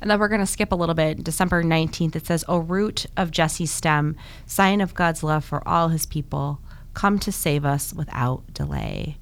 And 0.01 0.11
then 0.11 0.19
we're 0.19 0.29
going 0.29 0.41
to 0.41 0.47
skip 0.47 0.73
a 0.73 0.75
little 0.75 0.97
bit. 0.97 1.23
December 1.23 1.63
19th, 1.63 2.17
it 2.17 2.27
says, 2.27 2.45
O 2.49 2.57
root 2.59 3.07
of 3.17 3.31
Jesse's 3.31 3.71
stem, 3.71 4.17
sign 4.47 4.81
of 4.81 4.95
God's 4.95 5.23
love 5.23 5.45
for 5.45 5.67
all 5.69 5.89
his 5.91 6.07
people, 6.07 6.59
come 6.95 7.21
to 7.21 7.31
save 7.31 7.65
us 7.65 7.95
without 7.95 8.43
delay. 8.53 9.17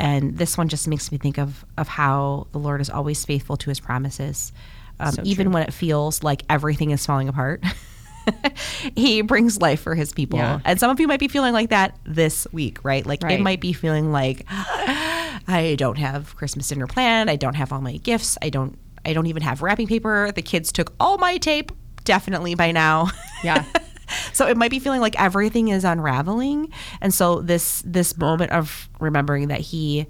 And 0.00 0.36
this 0.36 0.58
one 0.58 0.68
just 0.68 0.88
makes 0.88 1.12
me 1.12 1.18
think 1.18 1.38
of, 1.38 1.64
of 1.78 1.86
how 1.88 2.48
the 2.50 2.58
Lord 2.58 2.80
is 2.80 2.90
always 2.90 3.24
faithful 3.24 3.56
to 3.58 3.70
his 3.70 3.78
promises. 3.80 4.52
Um, 5.00 5.12
So 5.12 5.22
even 5.24 5.52
when 5.52 5.62
it 5.62 5.72
feels 5.72 6.22
like 6.22 6.42
everything 6.48 6.90
is 6.90 7.04
falling 7.04 7.28
apart, 7.28 7.62
he 8.96 9.22
brings 9.22 9.60
life 9.60 9.80
for 9.80 9.94
his 9.94 10.12
people. 10.12 10.38
Yeah. 10.38 10.60
And 10.64 10.80
some 10.80 10.90
of 10.90 11.00
you 11.00 11.06
might 11.08 11.20
be 11.20 11.28
feeling 11.28 11.52
like 11.52 11.70
that 11.70 11.98
this 12.04 12.46
week, 12.52 12.84
right? 12.84 13.04
Like 13.06 13.22
it 13.24 13.40
might 13.40 13.60
be 13.60 13.72
feeling 13.72 14.12
like 14.12 14.44
I 14.50 15.76
don't 15.78 15.98
have 15.98 16.34
Christmas 16.36 16.68
dinner 16.68 16.86
planned. 16.86 17.30
I 17.30 17.36
don't 17.36 17.54
have 17.54 17.72
all 17.72 17.80
my 17.80 17.98
gifts. 17.98 18.36
I 18.42 18.50
don't 18.50 18.78
I 19.04 19.12
don't 19.12 19.26
even 19.26 19.42
have 19.42 19.62
wrapping 19.62 19.86
paper. 19.86 20.32
The 20.32 20.42
kids 20.42 20.72
took 20.72 20.92
all 20.98 21.18
my 21.18 21.38
tape 21.38 21.70
definitely 22.04 22.54
by 22.54 22.72
now. 22.72 23.10
Yeah. 23.44 23.64
so 24.32 24.46
it 24.46 24.56
might 24.56 24.70
be 24.70 24.78
feeling 24.78 25.00
like 25.00 25.20
everything 25.20 25.68
is 25.68 25.84
unraveling. 25.84 26.72
And 27.00 27.14
so 27.14 27.40
this 27.40 27.82
this 27.86 28.16
moment 28.16 28.52
of 28.52 28.88
remembering 28.98 29.48
that 29.48 29.60
he 29.60 30.06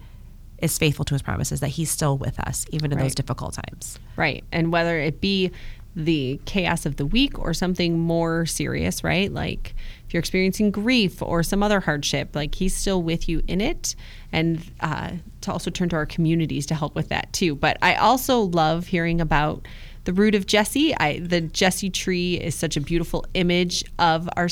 is 0.59 0.79
faithful 0.79 1.05
to 1.05 1.15
his 1.15 1.23
promises, 1.23 1.61
that 1.61 1.69
he's 1.69 1.91
still 1.91 2.17
with 2.17 2.39
us 2.41 2.67
even 2.71 2.93
in 2.93 2.99
those 2.99 3.15
difficult 3.15 3.55
times. 3.55 3.99
Right. 4.17 4.45
And 4.53 4.73
whether 4.73 4.99
it 4.99 5.21
be 5.21 5.51
the 5.97 6.39
chaos 6.45 6.85
of 6.85 6.97
the 6.97 7.07
week 7.07 7.39
or 7.39 7.55
something 7.55 7.99
more 7.99 8.45
serious, 8.45 9.03
right? 9.03 9.33
Like 9.33 9.75
if 10.07 10.13
you're 10.13 10.21
experiencing 10.21 10.71
grief 10.71 11.23
or 11.23 11.43
some 11.43 11.63
other 11.63 11.81
hardship, 11.81 12.37
like 12.37 12.55
he's 12.55 12.77
still 12.77 13.03
with 13.03 13.29
you 13.29 13.43
in 13.49 13.63
it. 13.63 13.97
And 14.31 14.63
uh, 14.81 15.13
to 15.41 15.53
also 15.53 15.71
turn 15.71 15.89
to 15.89 15.97
our 15.97 16.05
communities 16.05 16.67
to 16.67 16.75
help 16.75 16.95
with 16.95 17.09
that 17.09 17.33
too. 17.33 17.55
But 17.55 17.79
I 17.81 17.95
also 17.95 18.41
love 18.41 18.87
hearing 18.87 19.23
about 19.23 19.67
the 20.05 20.13
root 20.13 20.35
of 20.35 20.47
Jesse. 20.47 20.95
I, 20.97 21.19
the 21.21 21.41
Jesse 21.41 21.91
tree 21.91 22.35
is 22.35 22.55
such 22.55 22.77
a 22.77 22.81
beautiful 22.81 23.25
image 23.35 23.85
of 23.99 24.29
our 24.37 24.49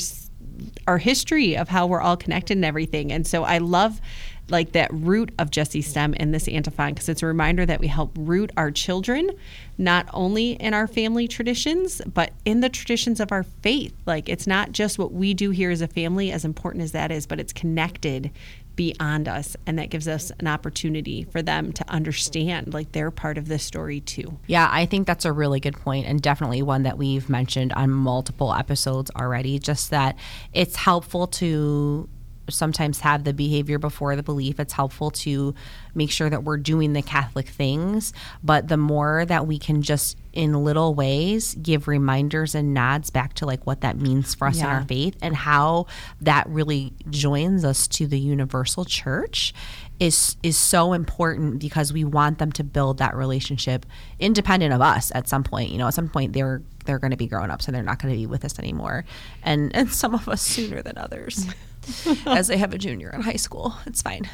our 0.87 0.97
history 0.97 1.57
of 1.57 1.67
how 1.67 1.85
we're 1.85 1.99
all 1.99 2.15
connected 2.15 2.57
and 2.57 2.63
everything. 2.63 3.11
And 3.11 3.27
so 3.27 3.43
I 3.43 3.57
love 3.57 3.99
like 4.49 4.73
that 4.73 4.93
root 4.93 5.31
of 5.39 5.49
Jesse 5.49 5.81
Stem 5.81 6.13
in 6.13 6.31
this 6.31 6.47
antiphon 6.47 6.93
because 6.93 7.09
it's 7.09 7.23
a 7.23 7.25
reminder 7.25 7.65
that 7.65 7.79
we 7.79 7.87
help 7.87 8.11
root 8.17 8.51
our 8.57 8.71
children 8.71 9.31
not 9.77 10.07
only 10.13 10.51
in 10.53 10.73
our 10.73 10.87
family 10.87 11.27
traditions 11.27 12.01
but 12.13 12.31
in 12.45 12.61
the 12.61 12.69
traditions 12.69 13.19
of 13.19 13.31
our 13.31 13.43
faith. 13.43 13.93
Like 14.05 14.29
it's 14.29 14.47
not 14.47 14.71
just 14.71 14.99
what 14.99 15.11
we 15.11 15.33
do 15.33 15.49
here 15.49 15.71
as 15.71 15.81
a 15.81 15.87
family 15.87 16.31
as 16.31 16.45
important 16.45 16.83
as 16.83 16.91
that 16.91 17.11
is, 17.11 17.25
but 17.25 17.39
it's 17.39 17.53
connected 17.53 18.31
beyond 18.75 19.27
us 19.27 19.55
and 19.65 19.79
that 19.79 19.89
gives 19.89 20.07
us 20.07 20.31
an 20.39 20.47
opportunity 20.47 21.23
for 21.23 21.41
them 21.41 21.71
to 21.71 21.89
understand 21.89 22.73
like 22.73 22.91
they're 22.91 23.11
part 23.11 23.37
of 23.37 23.47
this 23.47 23.63
story 23.63 24.01
too. 24.01 24.37
Yeah, 24.47 24.67
I 24.71 24.85
think 24.85 25.07
that's 25.07 25.25
a 25.25 25.31
really 25.31 25.59
good 25.59 25.75
point 25.75 26.05
and 26.05 26.21
definitely 26.21 26.61
one 26.61 26.83
that 26.83 26.97
we've 26.97 27.29
mentioned 27.29 27.73
on 27.73 27.89
multiple 27.89 28.53
episodes 28.53 29.11
already 29.15 29.59
just 29.59 29.91
that 29.91 30.17
it's 30.53 30.75
helpful 30.75 31.27
to 31.27 32.09
sometimes 32.49 32.99
have 32.99 33.23
the 33.23 33.33
behavior 33.33 33.79
before 33.79 34.15
the 34.15 34.23
belief. 34.23 34.59
It's 34.59 34.73
helpful 34.73 35.11
to 35.11 35.55
make 35.93 36.11
sure 36.11 36.29
that 36.29 36.43
we're 36.43 36.57
doing 36.57 36.93
the 36.93 37.01
Catholic 37.01 37.47
things, 37.47 38.13
but 38.43 38.67
the 38.67 38.77
more 38.77 39.25
that 39.25 39.47
we 39.47 39.57
can 39.57 39.81
just 39.81 40.17
in 40.35 40.53
little 40.53 40.93
ways 40.93 41.55
give 41.61 41.87
reminders 41.87 42.53
and 42.55 42.73
nods 42.73 43.09
back 43.09 43.33
to 43.33 43.45
like 43.45 43.65
what 43.65 43.81
that 43.81 43.97
means 43.97 44.35
for 44.35 44.47
us 44.47 44.59
in 44.59 44.65
our 44.65 44.83
faith 44.83 45.15
and 45.21 45.33
how 45.33 45.87
that 46.19 46.45
really 46.49 46.91
joins 47.09 47.63
us 47.63 47.87
to 47.87 48.05
the 48.05 48.19
universal 48.19 48.83
church 48.83 49.53
is 49.99 50.35
is 50.43 50.57
so 50.57 50.91
important 50.91 51.59
because 51.59 51.93
we 51.93 52.03
want 52.03 52.37
them 52.37 52.51
to 52.51 52.63
build 52.63 52.97
that 52.97 53.15
relationship 53.15 53.85
independent 54.19 54.73
of 54.73 54.81
us 54.81 55.11
at 55.15 55.27
some 55.27 55.43
point. 55.43 55.69
You 55.69 55.77
know 55.77 55.87
at 55.87 55.93
some 55.93 56.09
point 56.09 56.33
they're 56.33 56.61
they're 56.85 56.99
going 56.99 57.11
to 57.11 57.17
be 57.17 57.27
grown 57.27 57.49
up 57.49 57.61
so 57.61 57.71
they're 57.71 57.81
not 57.81 58.01
going 58.01 58.13
to 58.13 58.19
be 58.19 58.27
with 58.27 58.43
us 58.43 58.59
anymore. 58.59 59.05
And 59.41 59.73
and 59.73 59.89
some 59.89 60.13
of 60.13 60.27
us 60.27 60.41
sooner 60.41 60.81
than 60.81 60.97
others 60.97 61.47
as 62.25 62.47
they 62.47 62.57
have 62.57 62.73
a 62.73 62.77
junior 62.77 63.09
in 63.13 63.21
high 63.21 63.35
school 63.35 63.75
it's 63.85 64.01
fine 64.01 64.29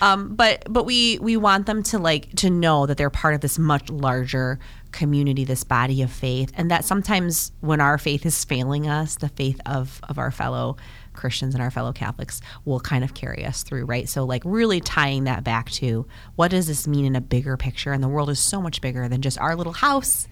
um, 0.00 0.34
but 0.34 0.64
but 0.68 0.84
we 0.84 1.18
we 1.20 1.36
want 1.36 1.66
them 1.66 1.82
to 1.82 1.98
like 1.98 2.34
to 2.36 2.50
know 2.50 2.86
that 2.86 2.96
they're 2.96 3.10
part 3.10 3.34
of 3.34 3.40
this 3.40 3.58
much 3.58 3.88
larger 3.90 4.58
community 4.90 5.44
this 5.44 5.64
body 5.64 6.02
of 6.02 6.10
faith 6.10 6.52
and 6.54 6.70
that 6.70 6.84
sometimes 6.84 7.52
when 7.60 7.80
our 7.80 7.98
faith 7.98 8.26
is 8.26 8.44
failing 8.44 8.88
us 8.88 9.16
the 9.16 9.28
faith 9.28 9.60
of 9.66 10.00
of 10.08 10.18
our 10.18 10.30
fellow 10.30 10.76
Christians 11.12 11.54
and 11.54 11.62
our 11.62 11.70
fellow 11.70 11.92
Catholics 11.92 12.40
will 12.64 12.80
kind 12.80 13.04
of 13.04 13.14
carry 13.14 13.44
us 13.44 13.62
through, 13.62 13.84
right? 13.84 14.08
So, 14.08 14.24
like, 14.24 14.42
really 14.44 14.80
tying 14.80 15.24
that 15.24 15.44
back 15.44 15.70
to 15.72 16.06
what 16.36 16.50
does 16.50 16.66
this 16.66 16.86
mean 16.86 17.04
in 17.04 17.16
a 17.16 17.20
bigger 17.20 17.56
picture? 17.56 17.92
And 17.92 18.02
the 18.02 18.08
world 18.08 18.30
is 18.30 18.38
so 18.38 18.60
much 18.60 18.80
bigger 18.80 19.08
than 19.08 19.22
just 19.22 19.38
our 19.38 19.54
little 19.54 19.72
house 19.72 20.28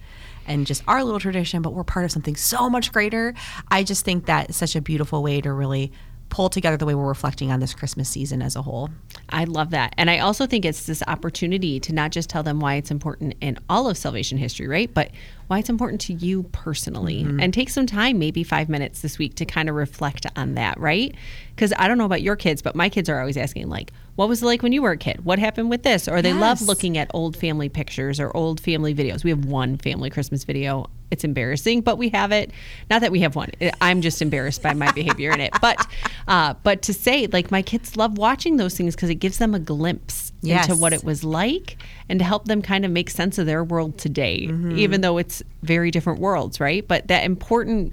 and 0.46 0.66
just 0.66 0.82
our 0.88 1.04
little 1.04 1.20
tradition, 1.20 1.62
but 1.62 1.74
we're 1.74 1.84
part 1.84 2.04
of 2.04 2.12
something 2.12 2.36
so 2.36 2.68
much 2.68 2.92
greater. 2.92 3.34
I 3.68 3.84
just 3.84 4.04
think 4.04 4.26
that 4.26 4.50
is 4.50 4.56
such 4.56 4.74
a 4.74 4.80
beautiful 4.80 5.22
way 5.22 5.40
to 5.40 5.52
really 5.52 5.92
pull 6.30 6.48
together 6.48 6.76
the 6.76 6.86
way 6.86 6.94
we're 6.94 7.06
reflecting 7.06 7.52
on 7.52 7.60
this 7.60 7.74
Christmas 7.74 8.08
season 8.08 8.40
as 8.40 8.56
a 8.56 8.62
whole. 8.62 8.88
I 9.28 9.44
love 9.44 9.70
that. 9.70 9.94
And 9.98 10.08
I 10.08 10.20
also 10.20 10.46
think 10.46 10.64
it's 10.64 10.86
this 10.86 11.02
opportunity 11.06 11.78
to 11.80 11.92
not 11.92 12.12
just 12.12 12.30
tell 12.30 12.42
them 12.42 12.60
why 12.60 12.76
it's 12.76 12.90
important 12.90 13.34
in 13.40 13.58
all 13.68 13.88
of 13.88 13.98
salvation 13.98 14.38
history, 14.38 14.66
right? 14.68 14.92
But 14.92 15.10
why 15.48 15.58
it's 15.58 15.68
important 15.68 16.00
to 16.02 16.12
you 16.12 16.44
personally. 16.44 17.24
Mm-hmm. 17.24 17.40
And 17.40 17.52
take 17.52 17.68
some 17.68 17.86
time, 17.86 18.18
maybe 18.18 18.44
five 18.44 18.68
minutes 18.68 19.02
this 19.02 19.18
week, 19.18 19.34
to 19.34 19.44
kind 19.44 19.68
of 19.68 19.74
reflect 19.74 20.24
on 20.36 20.54
that, 20.54 20.78
right? 20.78 21.14
Because 21.54 21.72
I 21.76 21.88
don't 21.88 21.98
know 21.98 22.04
about 22.04 22.22
your 22.22 22.36
kids, 22.36 22.62
but 22.62 22.76
my 22.76 22.88
kids 22.88 23.08
are 23.08 23.18
always 23.18 23.36
asking, 23.36 23.68
like, 23.68 23.92
what 24.14 24.28
was 24.28 24.42
it 24.42 24.46
like 24.46 24.62
when 24.62 24.72
you 24.72 24.82
were 24.82 24.92
a 24.92 24.96
kid? 24.96 25.24
What 25.24 25.38
happened 25.38 25.68
with 25.68 25.82
this? 25.82 26.06
Or 26.06 26.22
they 26.22 26.32
love 26.32 26.62
looking 26.62 26.96
at 26.96 27.10
old 27.12 27.36
family 27.36 27.68
pictures 27.68 28.20
or 28.20 28.34
old 28.36 28.60
family 28.60 28.94
videos. 28.94 29.24
We 29.24 29.30
have 29.30 29.44
one 29.44 29.76
family 29.76 30.10
Christmas 30.10 30.44
video. 30.44 30.88
It's 31.10 31.24
embarrassing, 31.24 31.80
but 31.80 31.98
we 31.98 32.08
have 32.10 32.32
it. 32.32 32.50
Not 32.88 33.00
that 33.00 33.10
we 33.12 33.20
have 33.20 33.34
one. 33.36 33.50
I'm 33.80 34.00
just 34.00 34.22
embarrassed 34.22 34.62
by 34.62 34.74
my 34.74 34.92
behavior 34.94 35.32
in 35.32 35.40
it. 35.40 35.52
But, 35.60 35.84
uh, 36.28 36.54
but 36.62 36.82
to 36.82 36.94
say 36.94 37.26
like 37.26 37.50
my 37.50 37.62
kids 37.62 37.96
love 37.96 38.16
watching 38.18 38.56
those 38.56 38.76
things 38.76 38.94
because 38.94 39.10
it 39.10 39.16
gives 39.16 39.38
them 39.38 39.54
a 39.54 39.58
glimpse 39.58 40.32
Yes. 40.42 40.70
into 40.70 40.80
what 40.80 40.94
it 40.94 41.04
was 41.04 41.22
like 41.22 41.76
and 42.08 42.18
to 42.18 42.24
help 42.24 42.46
them 42.46 42.62
kind 42.62 42.86
of 42.86 42.90
make 42.90 43.10
sense 43.10 43.36
of 43.36 43.44
their 43.44 43.62
world 43.62 43.98
today, 43.98 44.48
even 44.72 45.02
though 45.02 45.18
it's 45.18 45.42
very 45.62 45.90
different 45.90 46.18
worlds, 46.18 46.60
right? 46.60 46.88
But 46.88 47.08
that 47.08 47.24
important 47.24 47.92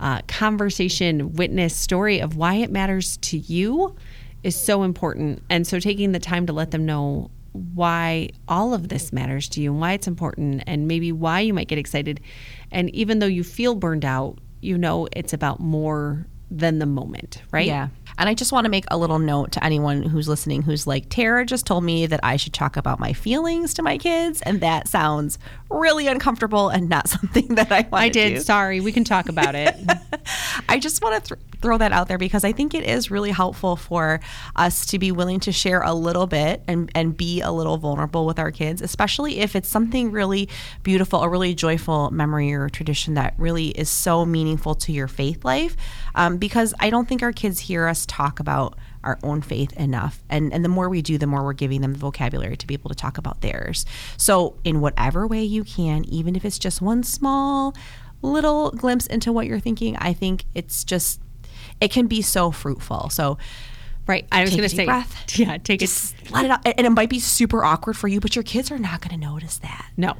uh, 0.00 0.22
conversation, 0.26 1.34
witness, 1.34 1.76
story 1.76 2.20
of 2.20 2.36
why 2.36 2.54
it 2.54 2.70
matters 2.70 3.18
to 3.18 3.36
you 3.36 3.94
is 4.42 4.56
so 4.56 4.82
important. 4.82 5.42
And 5.50 5.66
so 5.66 5.78
taking 5.78 6.12
the 6.12 6.18
time 6.18 6.46
to 6.46 6.54
let 6.54 6.70
them 6.70 6.86
know 6.86 7.30
why 7.54 8.28
all 8.48 8.74
of 8.74 8.88
this 8.88 9.12
matters 9.12 9.48
to 9.50 9.60
you 9.60 9.70
and 9.70 9.80
why 9.80 9.92
it's 9.92 10.08
important 10.08 10.64
and 10.66 10.88
maybe 10.88 11.12
why 11.12 11.40
you 11.40 11.54
might 11.54 11.68
get 11.68 11.78
excited. 11.78 12.20
And 12.72 12.90
even 12.94 13.20
though 13.20 13.26
you 13.26 13.44
feel 13.44 13.74
burned 13.76 14.04
out, 14.04 14.38
you 14.60 14.76
know 14.76 15.06
it's 15.12 15.32
about 15.32 15.60
more 15.60 16.26
than 16.50 16.78
the 16.78 16.86
moment, 16.86 17.42
right? 17.52 17.66
Yeah. 17.66 17.88
And 18.18 18.28
I 18.28 18.34
just 18.34 18.52
want 18.52 18.64
to 18.64 18.70
make 18.70 18.84
a 18.88 18.96
little 18.96 19.18
note 19.18 19.52
to 19.52 19.64
anyone 19.64 20.02
who's 20.02 20.28
listening 20.28 20.62
who's 20.62 20.86
like, 20.86 21.08
Tara 21.08 21.44
just 21.44 21.66
told 21.66 21.82
me 21.82 22.06
that 22.06 22.20
I 22.22 22.36
should 22.36 22.52
talk 22.52 22.76
about 22.76 23.00
my 23.00 23.12
feelings 23.12 23.74
to 23.74 23.82
my 23.82 23.98
kids. 23.98 24.40
And 24.42 24.60
that 24.60 24.86
sounds 24.86 25.38
really 25.68 26.06
uncomfortable 26.06 26.68
and 26.68 26.88
not 26.88 27.08
something 27.08 27.54
that 27.56 27.72
I 27.72 27.80
want 27.80 27.94
I 27.94 28.08
did. 28.08 28.34
do. 28.34 28.40
Sorry. 28.40 28.80
We 28.80 28.92
can 28.92 29.04
talk 29.04 29.28
about 29.28 29.54
it. 29.54 29.74
I 30.68 30.78
just 30.78 31.02
want 31.02 31.24
to 31.24 31.34
th- 31.34 31.53
throw 31.64 31.78
that 31.78 31.92
out 31.92 32.08
there 32.08 32.18
because 32.18 32.44
I 32.44 32.52
think 32.52 32.74
it 32.74 32.84
is 32.84 33.10
really 33.10 33.30
helpful 33.30 33.74
for 33.74 34.20
us 34.54 34.84
to 34.86 34.98
be 34.98 35.10
willing 35.10 35.40
to 35.40 35.50
share 35.50 35.80
a 35.80 35.94
little 35.94 36.26
bit 36.26 36.62
and, 36.68 36.90
and 36.94 37.16
be 37.16 37.40
a 37.40 37.50
little 37.50 37.78
vulnerable 37.78 38.26
with 38.26 38.38
our 38.38 38.50
kids, 38.50 38.82
especially 38.82 39.38
if 39.38 39.56
it's 39.56 39.66
something 39.66 40.10
really 40.10 40.50
beautiful, 40.82 41.22
a 41.22 41.28
really 41.28 41.54
joyful 41.54 42.10
memory 42.10 42.52
or 42.52 42.68
tradition 42.68 43.14
that 43.14 43.32
really 43.38 43.68
is 43.68 43.88
so 43.88 44.26
meaningful 44.26 44.74
to 44.74 44.92
your 44.92 45.08
faith 45.08 45.42
life. 45.42 45.74
Um, 46.14 46.36
because 46.36 46.74
I 46.80 46.90
don't 46.90 47.08
think 47.08 47.22
our 47.22 47.32
kids 47.32 47.60
hear 47.60 47.88
us 47.88 48.04
talk 48.04 48.40
about 48.40 48.76
our 49.02 49.18
own 49.22 49.40
faith 49.40 49.72
enough. 49.72 50.22
And, 50.28 50.52
and 50.52 50.62
the 50.62 50.68
more 50.68 50.90
we 50.90 51.00
do, 51.00 51.16
the 51.16 51.26
more 51.26 51.44
we're 51.44 51.54
giving 51.54 51.80
them 51.80 51.94
the 51.94 51.98
vocabulary 51.98 52.58
to 52.58 52.66
be 52.66 52.74
able 52.74 52.90
to 52.90 52.94
talk 52.94 53.16
about 53.16 53.40
theirs. 53.40 53.86
So, 54.18 54.56
in 54.64 54.82
whatever 54.82 55.26
way 55.26 55.44
you 55.44 55.64
can, 55.64 56.04
even 56.04 56.36
if 56.36 56.44
it's 56.44 56.58
just 56.58 56.82
one 56.82 57.02
small 57.04 57.74
little 58.22 58.70
glimpse 58.70 59.06
into 59.06 59.32
what 59.32 59.46
you're 59.46 59.60
thinking, 59.60 59.96
I 59.96 60.12
think 60.12 60.44
it's 60.54 60.84
just, 60.84 61.20
it 61.80 61.90
can 61.90 62.06
be 62.06 62.22
so 62.22 62.50
fruitful. 62.50 63.10
So, 63.10 63.38
right. 64.06 64.26
I 64.32 64.42
was 64.42 64.50
going 64.50 64.62
to 64.62 64.68
say, 64.68 64.84
breath. 64.84 65.24
yeah, 65.38 65.58
take 65.58 65.82
it. 65.82 65.86
just 65.86 66.30
let 66.30 66.44
it 66.44 66.50
out. 66.50 66.60
And 66.64 66.86
it 66.86 66.90
might 66.90 67.10
be 67.10 67.20
super 67.20 67.64
awkward 67.64 67.96
for 67.96 68.08
you, 68.08 68.20
but 68.20 68.36
your 68.36 68.42
kids 68.42 68.70
are 68.70 68.78
not 68.78 69.00
going 69.00 69.18
to 69.18 69.26
notice 69.26 69.58
that. 69.58 69.90
No, 69.96 70.16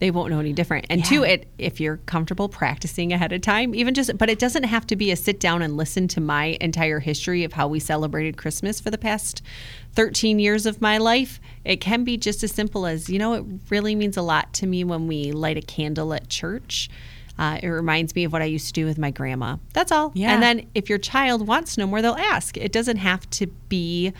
they 0.00 0.10
won't 0.12 0.30
know 0.30 0.38
any 0.38 0.52
different. 0.52 0.86
And 0.90 1.04
two, 1.04 1.24
it 1.24 1.48
if 1.58 1.80
you're 1.80 1.96
comfortable 1.98 2.48
practicing 2.48 3.12
ahead 3.12 3.32
of 3.32 3.40
time, 3.40 3.74
even 3.74 3.94
just, 3.94 4.16
but 4.16 4.30
it 4.30 4.38
doesn't 4.38 4.62
have 4.62 4.86
to 4.88 4.96
be 4.96 5.10
a 5.10 5.16
sit 5.16 5.40
down 5.40 5.60
and 5.60 5.76
listen 5.76 6.06
to 6.08 6.20
my 6.20 6.56
entire 6.60 7.00
history 7.00 7.42
of 7.42 7.54
how 7.54 7.66
we 7.66 7.80
celebrated 7.80 8.36
Christmas 8.36 8.80
for 8.80 8.90
the 8.90 8.98
past 8.98 9.42
13 9.94 10.38
years 10.38 10.66
of 10.66 10.80
my 10.80 10.98
life. 10.98 11.40
It 11.64 11.80
can 11.80 12.04
be 12.04 12.16
just 12.16 12.44
as 12.44 12.52
simple 12.52 12.86
as, 12.86 13.10
you 13.10 13.18
know, 13.18 13.34
it 13.34 13.44
really 13.70 13.96
means 13.96 14.16
a 14.16 14.22
lot 14.22 14.52
to 14.54 14.66
me 14.66 14.84
when 14.84 15.08
we 15.08 15.32
light 15.32 15.56
a 15.56 15.62
candle 15.62 16.14
at 16.14 16.28
church. 16.28 16.88
Uh, 17.38 17.58
it 17.62 17.68
reminds 17.68 18.14
me 18.14 18.24
of 18.24 18.32
what 18.32 18.42
I 18.42 18.46
used 18.46 18.66
to 18.66 18.72
do 18.72 18.84
with 18.84 18.98
my 18.98 19.10
grandma. 19.10 19.56
That's 19.72 19.92
all. 19.92 20.10
Yeah. 20.14 20.32
And 20.32 20.42
then 20.42 20.66
if 20.74 20.88
your 20.88 20.98
child 20.98 21.46
wants 21.46 21.74
to 21.74 21.80
know 21.80 21.86
more, 21.86 22.02
they'll 22.02 22.14
ask. 22.14 22.56
It 22.56 22.72
doesn't 22.72 22.96
have 22.96 23.28
to 23.30 23.46
be 23.68 24.12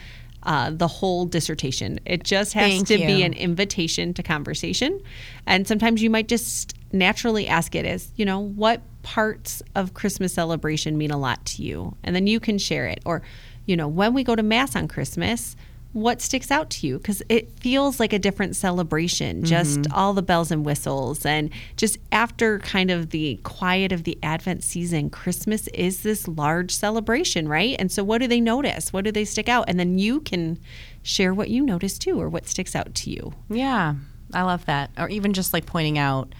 uh, 0.45 0.71
the 0.71 0.87
whole 0.87 1.27
dissertation. 1.27 1.99
It 2.07 2.23
just 2.23 2.53
has 2.53 2.71
Thank 2.71 2.89
to 2.89 2.99
be 2.99 3.23
an 3.25 3.33
invitation 3.33 4.15
to 4.15 4.23
conversation. 4.23 5.01
And 5.47 5.67
sometimes 5.67 6.01
you 6.01 6.11
might 6.11 6.29
just 6.29 6.75
naturally 6.93 7.49
ask 7.49 7.75
it 7.75 7.85
as, 7.85 8.13
you 8.15 8.25
know, 8.25 8.39
what 8.39 8.83
parts 9.03 9.63
of 9.75 9.95
Christmas 9.95 10.33
celebration 10.33 10.97
mean 10.97 11.11
a 11.11 11.19
lot 11.19 11.45
to 11.47 11.63
you? 11.63 11.97
And 12.05 12.15
then 12.15 12.27
you 12.27 12.39
can 12.39 12.57
share 12.57 12.87
it. 12.87 13.01
Or, 13.05 13.23
you 13.67 13.77
know, 13.77 13.89
when 13.89 14.15
we 14.15 14.23
go 14.23 14.37
to 14.37 14.43
Mass 14.43 14.77
on 14.77 14.87
Christmas, 14.87 15.57
what 15.99 16.23
sticks 16.23 16.51
out 16.51 16.71
to 16.71 16.87
you? 16.87 16.99
Because 16.99 17.23
it 17.29 17.59
feels 17.59 17.99
like 17.99 18.13
a 18.13 18.19
different 18.19 18.57
celebration, 18.57 19.45
just 19.45 19.81
mm-hmm. 19.81 19.93
all 19.93 20.15
the 20.15 20.23
bells 20.23 20.51
and 20.51 20.65
whistles. 20.65 21.27
And 21.27 21.51
just 21.77 21.99
after 22.13 22.59
kind 22.61 22.91
of 22.91 23.11
the 23.11 23.41
quiet 23.43 23.93
of 23.93 24.05
the 24.05 24.19
Advent 24.23 24.63
season, 24.63 25.11
Christmas 25.11 25.67
is 25.69 26.03
this 26.03 26.29
large 26.29 26.71
celebration, 26.71 27.49
right? 27.49 27.77
And 27.79 27.91
so, 27.91 28.05
what 28.05 28.19
do 28.19 28.27
they 28.27 28.41
notice? 28.41 28.93
What 28.93 29.05
do 29.05 29.13
they 29.13 29.25
stick 29.25 29.49
out? 29.49 29.65
And 29.69 29.79
then 29.79 29.99
you 29.99 30.21
can 30.21 30.59
share 31.03 31.35
what 31.35 31.49
you 31.51 31.63
notice 31.65 31.99
too, 31.99 32.21
or 32.21 32.29
what 32.29 32.47
sticks 32.47 32.77
out 32.77 32.95
to 32.95 33.11
you. 33.11 33.33
Yeah, 33.49 33.95
I 34.33 34.43
love 34.43 34.65
that. 34.67 34.91
Or 34.97 35.09
even 35.09 35.33
just 35.33 35.53
like 35.53 35.67
pointing 35.67 35.99
out, 35.99 36.35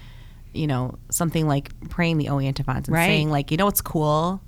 you 0.53 0.67
know, 0.67 0.97
something 1.11 1.47
like 1.47 1.71
praying 1.89 2.17
the 2.17 2.29
O 2.29 2.39
antiphons 2.39 2.87
and 2.87 2.95
Right. 2.95 3.07
saying 3.07 3.29
like, 3.29 3.51
you 3.51 3.57
know, 3.57 3.65
what's 3.65 3.81
cool. 3.81 4.41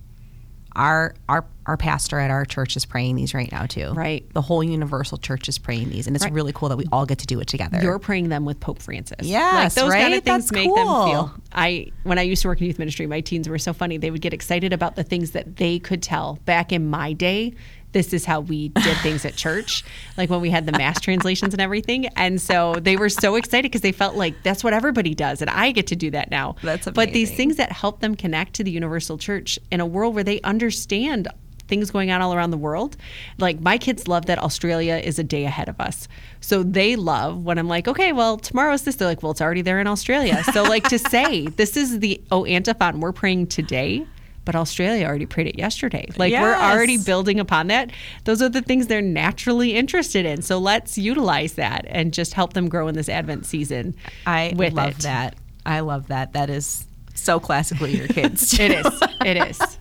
Our 0.75 1.13
our 1.27 1.45
our 1.65 1.77
pastor 1.77 2.17
at 2.19 2.31
our 2.31 2.45
church 2.45 2.75
is 2.75 2.85
praying 2.85 3.15
these 3.17 3.33
right 3.33 3.51
now 3.51 3.65
too. 3.65 3.91
Right. 3.93 4.25
The 4.33 4.41
whole 4.41 4.63
universal 4.63 5.17
church 5.17 5.47
is 5.49 5.57
praying 5.57 5.89
these, 5.89 6.07
and 6.07 6.15
it's 6.15 6.25
Right. 6.25 6.33
really 6.33 6.53
cool 6.53 6.69
that 6.69 6.77
we 6.77 6.85
all 6.91 7.05
get 7.05 7.19
to 7.19 7.27
do 7.27 7.39
it 7.39 7.47
together. 7.47 7.79
You're 7.81 7.99
praying 7.99 8.29
them 8.29 8.45
with 8.45 8.59
Pope 8.59 8.81
Francis. 8.81 9.27
Yes, 9.27 9.75
like 9.77 9.85
those 9.85 9.93
kind 9.93 10.13
of 10.13 10.23
things 10.23 10.49
That's 10.49 10.51
make 10.51 10.73
them 10.73 10.85
feel. 10.87 11.33
I 11.53 11.91
when 12.03 12.17
I 12.17 12.23
used 12.23 12.41
to 12.43 12.47
work 12.47 12.61
in 12.61 12.67
youth 12.67 12.79
ministry, 12.79 13.05
my 13.05 13.21
teens 13.21 13.47
were 13.49 13.59
so 13.59 13.73
funny. 13.73 13.97
They 13.97 14.11
would 14.11 14.21
get 14.21 14.33
excited 14.33 14.73
about 14.73 14.95
the 14.95 15.03
things 15.03 15.31
that 15.31 15.57
they 15.57 15.77
could 15.79 16.01
tell. 16.01 16.39
Back 16.45 16.71
in 16.71 16.89
my 16.89 17.13
day, 17.13 17.53
this 17.91 18.13
is 18.13 18.25
how 18.25 18.41
we 18.41 18.69
did 18.69 18.97
things 18.97 19.25
at 19.25 19.35
church, 19.35 19.83
like 20.17 20.29
when 20.29 20.41
we 20.41 20.49
had 20.49 20.65
the 20.65 20.71
mass 20.71 20.99
translations 20.99 21.53
and 21.53 21.61
everything. 21.61 22.07
And 22.15 22.41
so 22.41 22.75
they 22.75 22.95
were 22.95 23.09
so 23.09 23.35
excited 23.35 23.63
because 23.63 23.81
they 23.81 23.91
felt 23.91 24.15
like 24.15 24.41
that's 24.43 24.63
what 24.63 24.73
everybody 24.73 25.13
does, 25.13 25.41
and 25.41 25.49
I 25.49 25.71
get 25.71 25.87
to 25.87 25.95
do 25.95 26.11
that 26.11 26.31
now. 26.31 26.55
That's 26.61 26.87
amazing. 26.87 26.93
But 26.93 27.13
these 27.13 27.31
things 27.31 27.57
that 27.57 27.71
help 27.71 27.99
them 27.99 28.15
connect 28.15 28.53
to 28.55 28.63
the 28.63 28.71
universal 28.71 29.17
church 29.17 29.59
in 29.71 29.79
a 29.79 29.85
world 29.85 30.15
where 30.15 30.23
they 30.23 30.41
understand 30.41 31.27
things 31.71 31.89
going 31.89 32.11
on 32.11 32.21
all 32.21 32.33
around 32.33 32.51
the 32.51 32.57
world. 32.57 32.97
Like 33.37 33.61
my 33.61 33.77
kids 33.77 34.07
love 34.07 34.25
that 34.25 34.37
Australia 34.37 34.95
is 34.95 35.17
a 35.17 35.23
day 35.23 35.45
ahead 35.45 35.69
of 35.69 35.79
us. 35.79 36.07
So 36.41 36.63
they 36.63 36.97
love 36.97 37.43
when 37.43 37.57
I'm 37.57 37.69
like, 37.69 37.87
okay, 37.87 38.11
well, 38.11 38.37
tomorrow's 38.37 38.83
this. 38.83 38.97
They're 38.97 39.07
like, 39.07 39.23
well, 39.23 39.31
it's 39.31 39.41
already 39.41 39.61
there 39.61 39.79
in 39.79 39.87
Australia. 39.87 40.43
So 40.51 40.63
like 40.63 40.83
to 40.89 40.99
say, 41.15 41.47
this 41.47 41.77
is 41.77 41.99
the 41.99 42.21
oh 42.29 42.45
antiphon 42.45 42.99
we're 42.99 43.13
praying 43.13 43.47
today. 43.47 44.05
But 44.43 44.55
Australia 44.55 45.05
already 45.05 45.27
prayed 45.27 45.47
it 45.47 45.57
yesterday. 45.57 46.07
Like 46.17 46.33
we're 46.33 46.55
already 46.55 46.97
building 46.97 47.39
upon 47.39 47.67
that. 47.67 47.91
Those 48.23 48.41
are 48.41 48.49
the 48.49 48.61
things 48.61 48.87
they're 48.87 49.01
naturally 49.01 49.75
interested 49.75 50.25
in. 50.25 50.41
So 50.41 50.57
let's 50.57 50.97
utilize 50.97 51.53
that 51.53 51.85
and 51.87 52.11
just 52.13 52.33
help 52.33 52.53
them 52.53 52.67
grow 52.67 52.87
in 52.87 52.95
this 52.95 53.07
Advent 53.07 53.45
season. 53.45 53.95
I 54.25 54.53
love 54.55 54.89
it. 54.89 54.97
that. 54.99 55.35
I 55.65 55.81
love 55.81 56.07
that. 56.07 56.33
That 56.33 56.49
is 56.49 56.85
so 57.13 57.39
classically 57.39 57.95
your 57.95 58.07
kids. 58.07 58.53
It 58.59 58.71
is. 58.71 59.01
It 59.23 59.37
is. 59.37 59.77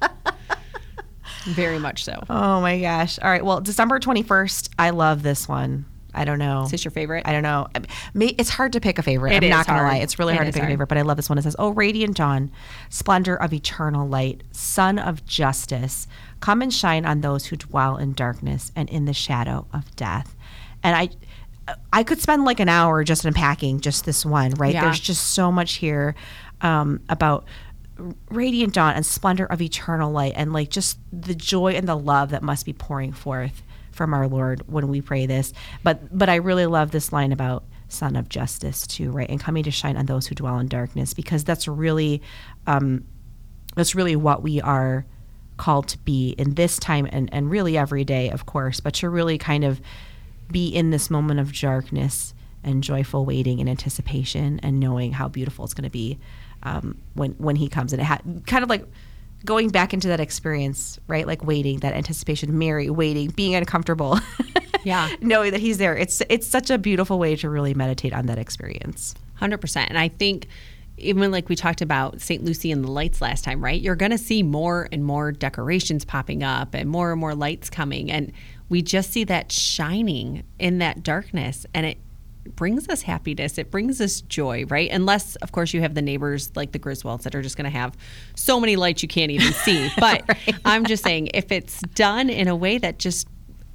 Very 1.47 1.79
much 1.79 2.05
so. 2.05 2.23
Oh 2.29 2.61
my 2.61 2.81
gosh. 2.81 3.19
All 3.19 3.31
right. 3.31 3.45
Well, 3.45 3.61
December 3.63 3.99
21st, 3.99 4.71
I 4.79 4.91
love 4.91 5.23
this 5.23 5.49
one. 5.49 5.87
I 6.15 6.25
don't 6.25 6.39
know. 6.39 6.63
Is 6.65 6.71
this 6.73 6.85
your 6.85 6.91
favorite? 6.93 7.27
I 7.27 7.33
don't 7.33 7.43
know. 7.43 7.69
I- 7.75 7.81
may- 8.15 8.35
It's 8.39 8.51
hard 8.51 8.73
to 8.75 8.81
pick 8.81 8.99
a 8.99 9.03
favorite. 9.03 9.33
It 9.33 9.43
I'm 9.45 9.51
not 9.51 9.67
going 9.67 9.79
to 9.79 9.85
lie. 9.85 9.97
It's 9.97 10.19
really 10.19 10.35
It 10.35 10.37
hard 10.37 10.47
to 10.49 10.53
pick 10.53 10.63
hard. 10.63 10.71
a 10.71 10.73
favorite, 10.73 10.89
but 10.89 10.99
I 10.99 11.03
love 11.03 11.17
this 11.17 11.29
one. 11.29 11.39
It 11.39 11.43
says, 11.43 11.57
Oh, 11.59 11.71
radiant 11.71 12.17
dawn, 12.17 12.51
splendor 12.89 13.37
of 13.37 13.53
eternal 13.53 14.07
light, 14.09 14.43
sun 14.53 14.99
of 14.99 15.25
justice, 15.27 16.07
come 16.41 16.63
and 16.63 16.73
shine 16.73 17.05
on 17.07 17.21
those 17.21 17.47
who 17.47 17.57
dwell 17.57 17.97
in 17.97 18.13
darkness 18.13 18.73
and 18.75 18.89
in 18.91 19.05
the 19.05 19.15
shadow 19.15 19.67
of 19.73 19.95
death. 19.97 20.35
And 20.83 20.97
I. 20.97 21.09
I 21.93 22.03
could 22.03 22.21
spend 22.21 22.45
like 22.45 22.59
an 22.59 22.69
hour 22.69 23.05
just 23.05 23.25
unpacking 23.25 23.79
just 23.81 24.05
this 24.05 24.27
one, 24.27 24.51
right? 24.55 24.75
Yeah. 24.75 24.83
There's 24.87 24.99
just 24.99 25.35
so 25.35 25.53
much 25.53 25.75
here 25.75 26.17
um, 26.63 27.01
about 27.09 27.45
radiant 28.29 28.75
dawn 28.75 28.95
and 28.95 29.07
splendor 29.07 29.45
of 29.47 29.61
eternal 29.63 30.11
light 30.11 30.33
and 30.35 30.53
like 30.53 30.71
just 30.71 30.99
the 31.13 31.35
joy 31.35 31.73
and 31.75 31.87
the 31.87 31.95
love 31.97 32.31
that 32.31 32.43
must 32.43 32.65
be 32.67 32.73
pouring 32.73 33.13
forth 33.13 33.63
from 34.01 34.15
our 34.15 34.27
lord 34.27 34.63
when 34.67 34.89
we 34.89 35.03
pray 35.03 35.27
this. 35.27 35.53
But 35.83 36.17
but 36.17 36.31
i 36.31 36.37
really 36.37 36.65
love 36.65 36.91
this 36.91 37.13
line 37.13 37.33
about 37.33 37.65
sun 37.89 38.17
of 38.17 38.31
justice 38.31 38.87
too 38.87 39.11
right? 39.11 39.29
And 39.29 39.39
coming 39.39 39.63
to 39.65 39.71
shine 39.71 39.99
on 39.99 40.07
those 40.07 40.27
who 40.27 40.35
dwell 40.35 40.59
in 40.59 40.69
darkness 40.69 41.13
because 41.13 41.45
that's 41.45 41.69
really 41.69 42.23
um 42.67 43.05
that's 43.75 43.95
really 43.95 44.17
what 44.17 44.43
we 44.43 44.59
are 44.63 45.05
called 45.59 45.89
to 45.89 45.99
be 45.99 46.31
in 46.39 46.55
this 46.55 46.79
time 46.79 47.07
and, 47.13 47.29
and 47.31 47.51
really 47.51 47.77
every 47.77 48.03
day 48.03 48.31
of 48.31 48.47
course 48.47 48.81
but 48.81 48.95
to 48.95 49.11
really 49.11 49.37
kind 49.37 49.65
of 49.65 49.83
be 50.51 50.69
in 50.69 50.89
this 50.89 51.11
moment 51.11 51.39
of 51.39 51.53
darkness 51.53 52.33
and 52.65 52.83
joyful 52.83 53.27
waiting 53.27 53.61
and 53.61 53.69
anticipation 53.69 54.61
and 54.63 54.81
knowing 54.81 55.13
how 55.13 55.29
beautiful 55.29 55.67
it's 55.67 55.75
going 55.75 55.85
to 55.85 55.91
be 55.91 56.19
um, 56.63 56.97
when 57.13 57.33
when 57.33 57.57
he 57.57 57.69
comes. 57.69 57.93
And 57.93 58.01
it 58.01 58.07
ha- 58.07 58.23
kind 58.47 58.63
of 58.63 58.71
like 58.71 58.87
going 59.45 59.69
back 59.71 59.95
into 59.95 60.09
that 60.09 60.21
experience 60.21 60.99
right 61.07 61.27
like 61.27 61.45
waiting 61.45 61.79
that 61.81 61.95
anticipation 61.95 62.59
mary 62.59 62.91
waiting 62.91 63.31
being 63.31 63.55
uncomfortable 63.55 64.19
Yeah. 64.85 65.15
knowing 65.21 65.51
that 65.53 65.61
he's 65.61 65.79
there 65.79 65.97
it's 65.97 66.23
it's 66.29 66.47
such 66.47 66.71
a 66.71 66.79
beautiful 66.79 67.19
way 67.19 67.37
to 67.37 67.51
really 67.51 67.75
meditate 67.75 68.13
on 68.13 68.27
that 68.27 68.39
experience 68.39 69.15
Hundred 69.41 69.63
percent. 69.63 69.89
And 69.89 69.99
I 69.99 70.09
think 70.09 70.49
even 70.99 71.31
like 71.31 71.49
we 71.49 71.57
talked 71.57 71.81
about 71.81 72.21
St. 72.21 72.45
Lucy 72.45 72.71
and 72.71 72.85
the 72.85 72.91
lights 72.91 73.23
last 73.23 73.43
time, 73.43 73.65
right? 73.65 73.81
You're 73.81 73.97
going 73.97 74.11
to 74.11 74.19
see 74.19 74.43
more 74.43 74.87
and 74.93 75.03
more 75.03 75.33
decorations 75.33 76.05
popping 76.05 76.43
up 76.43 76.75
and 76.75 76.91
more 76.91 77.11
and 77.11 77.19
more 77.19 77.35
lights 77.35 77.71
coming, 77.71 78.11
and 78.11 78.33
we 78.69 78.83
just 78.83 79.11
see 79.11 79.25
that 79.25 79.51
shining 79.51 80.43
in 80.59 80.77
that 80.81 81.03
darkness, 81.03 81.65
and 81.73 81.87
it 81.87 81.97
brings 82.57 82.89
us 82.89 83.03
happiness. 83.03 83.59
It 83.59 83.71
brings 83.71 84.01
us 84.01 84.21
joy, 84.23 84.65
right? 84.69 84.91
Unless, 84.91 85.37
of 85.37 85.53
course, 85.53 85.75
you 85.75 85.81
have 85.81 85.95
the 85.95 86.03
neighbors 86.03 86.51
like 86.55 86.73
the 86.73 86.79
Griswolds 86.79 87.23
that 87.23 87.35
are 87.35 87.43
just 87.43 87.57
going 87.57 87.71
to 87.71 87.77
have 87.77 87.97
so 88.35 88.61
many 88.61 88.77
lights 88.77 89.03
you 89.03 89.09
can't 89.09 89.31
even 89.31 89.53
see. 89.53 89.91
But 90.01 90.23
I'm 90.65 90.87
just 90.87 91.03
saying, 91.05 91.31
if 91.35 91.53
it's 91.53 91.81
done 91.95 92.31
in 92.31 92.49
a 92.49 92.57
way 92.57 92.79
that 92.79 92.99
just 92.99 93.29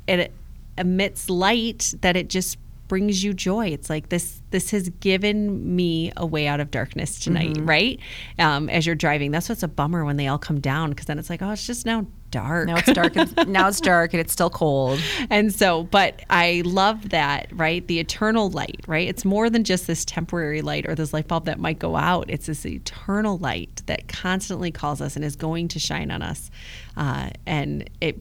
it 0.08 0.32
emits 0.77 1.29
light 1.29 1.94
that 2.01 2.15
it 2.15 2.29
just 2.29 2.58
brings 2.88 3.24
you 3.24 3.34
joy 3.34 3.67
it's 3.67 3.89
like 3.89 4.10
this 4.10 4.41
this 4.51 4.70
has 4.70 4.89
given 5.00 5.75
me 5.75 6.11
a 6.18 6.25
way 6.25 6.46
out 6.46 6.59
of 6.59 6.70
darkness 6.70 7.20
tonight 7.20 7.57
right 7.61 8.00
um, 8.38 8.70
as 8.70 8.85
you're 8.85 8.96
driving 8.96 9.31
that's 9.31 9.50
what's 9.50 9.64
a 9.64 9.68
bummer 9.68 10.05
when 10.05 10.18
they 10.18 10.27
all 10.27 10.38
come 10.38 10.59
down 10.59 10.92
because 10.92 11.05
then 11.07 11.18
it's 11.18 11.29
like 11.29 11.42
oh 11.42 11.51
it's 11.51 11.66
just 11.66 11.85
now 11.85 12.05
dark. 12.36 12.68
Now 12.68 12.76
it's 12.76 12.92
dark 12.92 13.16
and, 13.16 13.48
now 13.48 13.70
it's 13.70 13.80
dark 13.80 14.14
and 14.14 14.20
it's 14.20 14.34
still 14.34 14.50
cold. 14.50 15.00
And 15.30 15.54
so 15.54 15.84
but 15.84 16.22
i 16.30 16.64
love 16.66 17.10
that 17.10 17.48
right? 17.54 17.88
The 17.88 18.00
eternal 18.00 18.50
light 18.50 18.82
right? 18.88 19.08
It's 19.08 19.24
more 19.24 19.50
than 19.50 19.64
just 19.64 19.88
this 19.88 20.04
temporary 20.04 20.62
light 20.62 20.86
or 20.86 20.96
this 20.96 21.14
light 21.14 21.30
bulb 21.30 21.46
that 21.46 21.60
might 21.60 21.80
go 21.80 21.96
out. 21.96 22.26
It's 22.30 22.48
this 22.48 22.66
eternal 22.66 23.38
light 23.38 23.82
that 23.86 24.10
constantly 24.10 24.70
calls 24.70 25.00
us 25.00 25.16
and 25.16 25.24
is 25.24 25.38
going 25.38 25.70
to 25.70 25.80
shine 25.80 26.12
on 26.12 26.22
us. 26.22 26.52
Uh, 26.98 27.30
and 27.46 27.90
it 28.02 28.18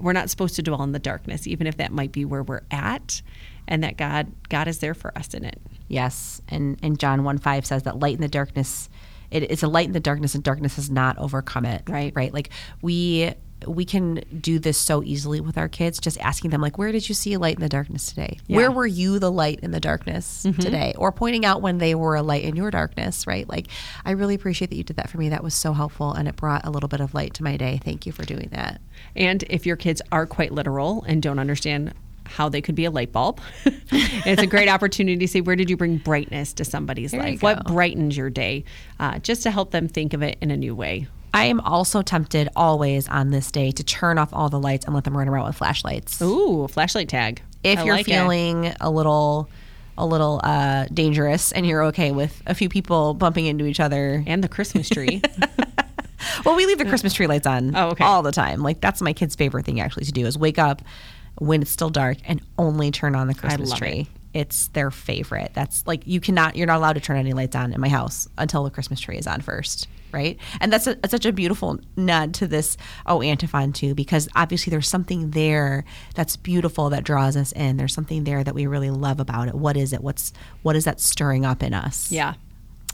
we're 0.00 0.14
not 0.14 0.30
supposed 0.30 0.54
to 0.56 0.62
dwell 0.62 0.82
in 0.82 0.92
the 0.92 0.98
darkness 0.98 1.46
even 1.46 1.66
if 1.66 1.76
that 1.76 1.92
might 1.92 2.12
be 2.12 2.24
where 2.24 2.42
we're 2.42 2.62
at. 2.70 3.20
And 3.66 3.84
that 3.84 3.98
god 3.98 4.32
god 4.48 4.68
is 4.68 4.78
there 4.78 4.94
for 4.94 5.16
us 5.18 5.34
in 5.34 5.44
it. 5.44 5.60
Yes, 5.88 6.40
and 6.48 6.78
and 6.82 6.98
John 6.98 7.24
one 7.24 7.36
five 7.36 7.66
says 7.66 7.82
that 7.82 7.98
light 7.98 8.14
in 8.14 8.22
the 8.22 8.28
darkness, 8.28 8.88
it, 9.30 9.44
it's 9.50 9.62
a 9.62 9.68
light 9.68 9.86
in 9.86 9.92
the 9.92 10.00
darkness, 10.00 10.34
and 10.34 10.42
darkness 10.42 10.76
has 10.76 10.90
not 10.90 11.18
overcome 11.18 11.64
it. 11.64 11.82
Right. 11.88 12.12
right. 12.14 12.32
Like 12.32 12.50
we 12.82 13.32
we 13.66 13.84
can 13.84 14.22
do 14.40 14.60
this 14.60 14.78
so 14.78 15.02
easily 15.02 15.40
with 15.40 15.58
our 15.58 15.68
kids, 15.68 15.98
just 15.98 16.18
asking 16.20 16.50
them 16.50 16.60
like, 16.60 16.78
"Where 16.78 16.92
did 16.92 17.08
you 17.08 17.14
see 17.14 17.32
a 17.32 17.38
light 17.38 17.56
in 17.56 17.60
the 17.60 17.68
darkness 17.68 18.06
today? 18.06 18.38
Where 18.46 18.70
were 18.70 18.86
you 18.86 19.18
the 19.18 19.32
light 19.32 19.60
in 19.62 19.72
the 19.72 19.80
darkness 19.80 20.44
mm-hmm. 20.46 20.60
today?" 20.60 20.94
Or 20.96 21.10
pointing 21.10 21.44
out 21.44 21.60
when 21.60 21.78
they 21.78 21.94
were 21.94 22.14
a 22.14 22.22
light 22.22 22.44
in 22.44 22.56
your 22.56 22.70
darkness. 22.70 23.26
Right. 23.26 23.48
Like 23.48 23.68
I 24.04 24.12
really 24.12 24.34
appreciate 24.34 24.70
that 24.70 24.76
you 24.76 24.84
did 24.84 24.96
that 24.96 25.10
for 25.10 25.18
me. 25.18 25.28
That 25.30 25.42
was 25.42 25.54
so 25.54 25.72
helpful, 25.72 26.12
and 26.12 26.28
it 26.28 26.36
brought 26.36 26.64
a 26.64 26.70
little 26.70 26.88
bit 26.88 27.00
of 27.00 27.14
light 27.14 27.34
to 27.34 27.42
my 27.42 27.56
day. 27.56 27.80
Thank 27.82 28.06
you 28.06 28.12
for 28.12 28.24
doing 28.24 28.48
that. 28.52 28.80
And 29.16 29.42
if 29.50 29.66
your 29.66 29.76
kids 29.76 30.00
are 30.12 30.26
quite 30.26 30.52
literal 30.52 31.02
and 31.04 31.22
don't 31.22 31.38
understand 31.38 31.94
how 32.28 32.48
they 32.48 32.60
could 32.62 32.74
be 32.74 32.84
a 32.84 32.90
light 32.90 33.10
bulb, 33.12 33.40
it's 33.64 34.42
a 34.42 34.46
great 34.46 34.68
opportunity 34.68 35.18
to 35.18 35.28
say, 35.28 35.40
where 35.40 35.56
did 35.56 35.68
you 35.70 35.76
bring 35.76 35.96
brightness 35.98 36.52
to 36.54 36.64
somebody's 36.64 37.10
There 37.12 37.20
life? 37.22 37.42
What 37.42 37.64
brightens 37.66 38.16
your 38.16 38.30
day? 38.30 38.64
Uh, 39.00 39.18
just 39.18 39.42
to 39.44 39.50
help 39.50 39.70
them 39.70 39.88
think 39.88 40.12
of 40.14 40.22
it 40.22 40.38
in 40.40 40.50
a 40.50 40.56
new 40.56 40.74
way. 40.74 41.08
I 41.34 41.44
am 41.44 41.60
also 41.60 42.00
tempted 42.02 42.48
always 42.56 43.06
on 43.08 43.30
this 43.30 43.50
day 43.52 43.70
to 43.72 43.84
turn 43.84 44.16
off 44.18 44.30
all 44.32 44.48
the 44.48 44.58
lights 44.58 44.86
and 44.86 44.94
let 44.94 45.04
them 45.04 45.16
run 45.16 45.28
around 45.28 45.46
with 45.46 45.56
flashlights. 45.56 46.20
Ooh, 46.22 46.68
flashlight 46.68 47.08
tag. 47.08 47.42
if 47.62 47.78
I 47.80 47.84
you're 47.84 47.94
like 47.96 48.08
it. 48.08 48.12
feeling 48.12 48.72
a 48.80 48.90
little 48.90 49.48
a 50.00 50.06
little 50.06 50.40
uh, 50.44 50.86
dangerous 50.94 51.50
and 51.52 51.66
you're 51.66 51.82
okay 51.86 52.12
with 52.12 52.40
a 52.46 52.54
few 52.54 52.68
people 52.68 53.14
bumping 53.14 53.46
into 53.46 53.66
each 53.66 53.80
other 53.80 54.22
and 54.28 54.42
the 54.44 54.48
Christmas 54.48 54.88
tree. 54.88 55.20
well 56.44 56.54
we 56.56 56.66
leave 56.66 56.78
the 56.78 56.84
christmas 56.84 57.14
tree 57.14 57.26
lights 57.26 57.46
on 57.46 57.74
Oh, 57.76 57.90
okay. 57.90 58.04
all 58.04 58.22
the 58.22 58.32
time 58.32 58.60
like 58.62 58.80
that's 58.80 59.00
my 59.00 59.12
kids 59.12 59.34
favorite 59.34 59.64
thing 59.64 59.80
actually 59.80 60.04
to 60.04 60.12
do 60.12 60.26
is 60.26 60.36
wake 60.36 60.58
up 60.58 60.82
when 61.38 61.62
it's 61.62 61.70
still 61.70 61.90
dark 61.90 62.18
and 62.24 62.40
only 62.58 62.90
turn 62.90 63.14
on 63.14 63.26
the 63.26 63.34
christmas 63.34 63.72
tree. 63.72 64.08
it's 64.34 64.68
their 64.68 64.90
favorite. 64.90 65.52
That's 65.54 65.86
like 65.86 66.06
you 66.06 66.20
cannot 66.20 66.56
you're 66.56 66.66
not 66.66 66.76
allowed 66.76 66.94
to 66.94 67.00
turn 67.00 67.16
any 67.16 67.32
lights 67.32 67.56
on 67.56 67.72
in 67.72 67.80
my 67.80 67.88
house 67.88 68.28
until 68.36 68.64
the 68.64 68.70
christmas 68.70 69.00
tree 69.00 69.18
is 69.18 69.26
on 69.26 69.40
first 69.40 69.88
right? 70.10 70.38
And 70.60 70.72
that's 70.72 70.86
a, 70.86 70.92
it's 71.04 71.10
such 71.10 71.26
a 71.26 71.32
beautiful 71.32 71.78
nod 71.96 72.32
to 72.34 72.46
this 72.46 72.78
oh 73.06 73.20
antiphon 73.20 73.72
too 73.74 73.94
because 73.94 74.26
obviously 74.34 74.70
there's 74.70 74.88
something 74.88 75.32
there 75.32 75.84
that's 76.14 76.34
beautiful 76.36 76.88
that 76.90 77.04
draws 77.04 77.36
us 77.36 77.52
in. 77.52 77.76
There's 77.76 77.92
something 77.92 78.24
there 78.24 78.42
that 78.42 78.54
we 78.54 78.66
really 78.66 78.90
love 78.90 79.20
about 79.20 79.48
it. 79.48 79.54
What 79.54 79.76
is 79.76 79.92
it? 79.92 80.02
What's 80.02 80.32
what 80.62 80.76
is 80.76 80.84
that 80.84 81.00
stirring 81.00 81.44
up 81.44 81.62
in 81.62 81.74
us? 81.74 82.10
Yeah, 82.10 82.34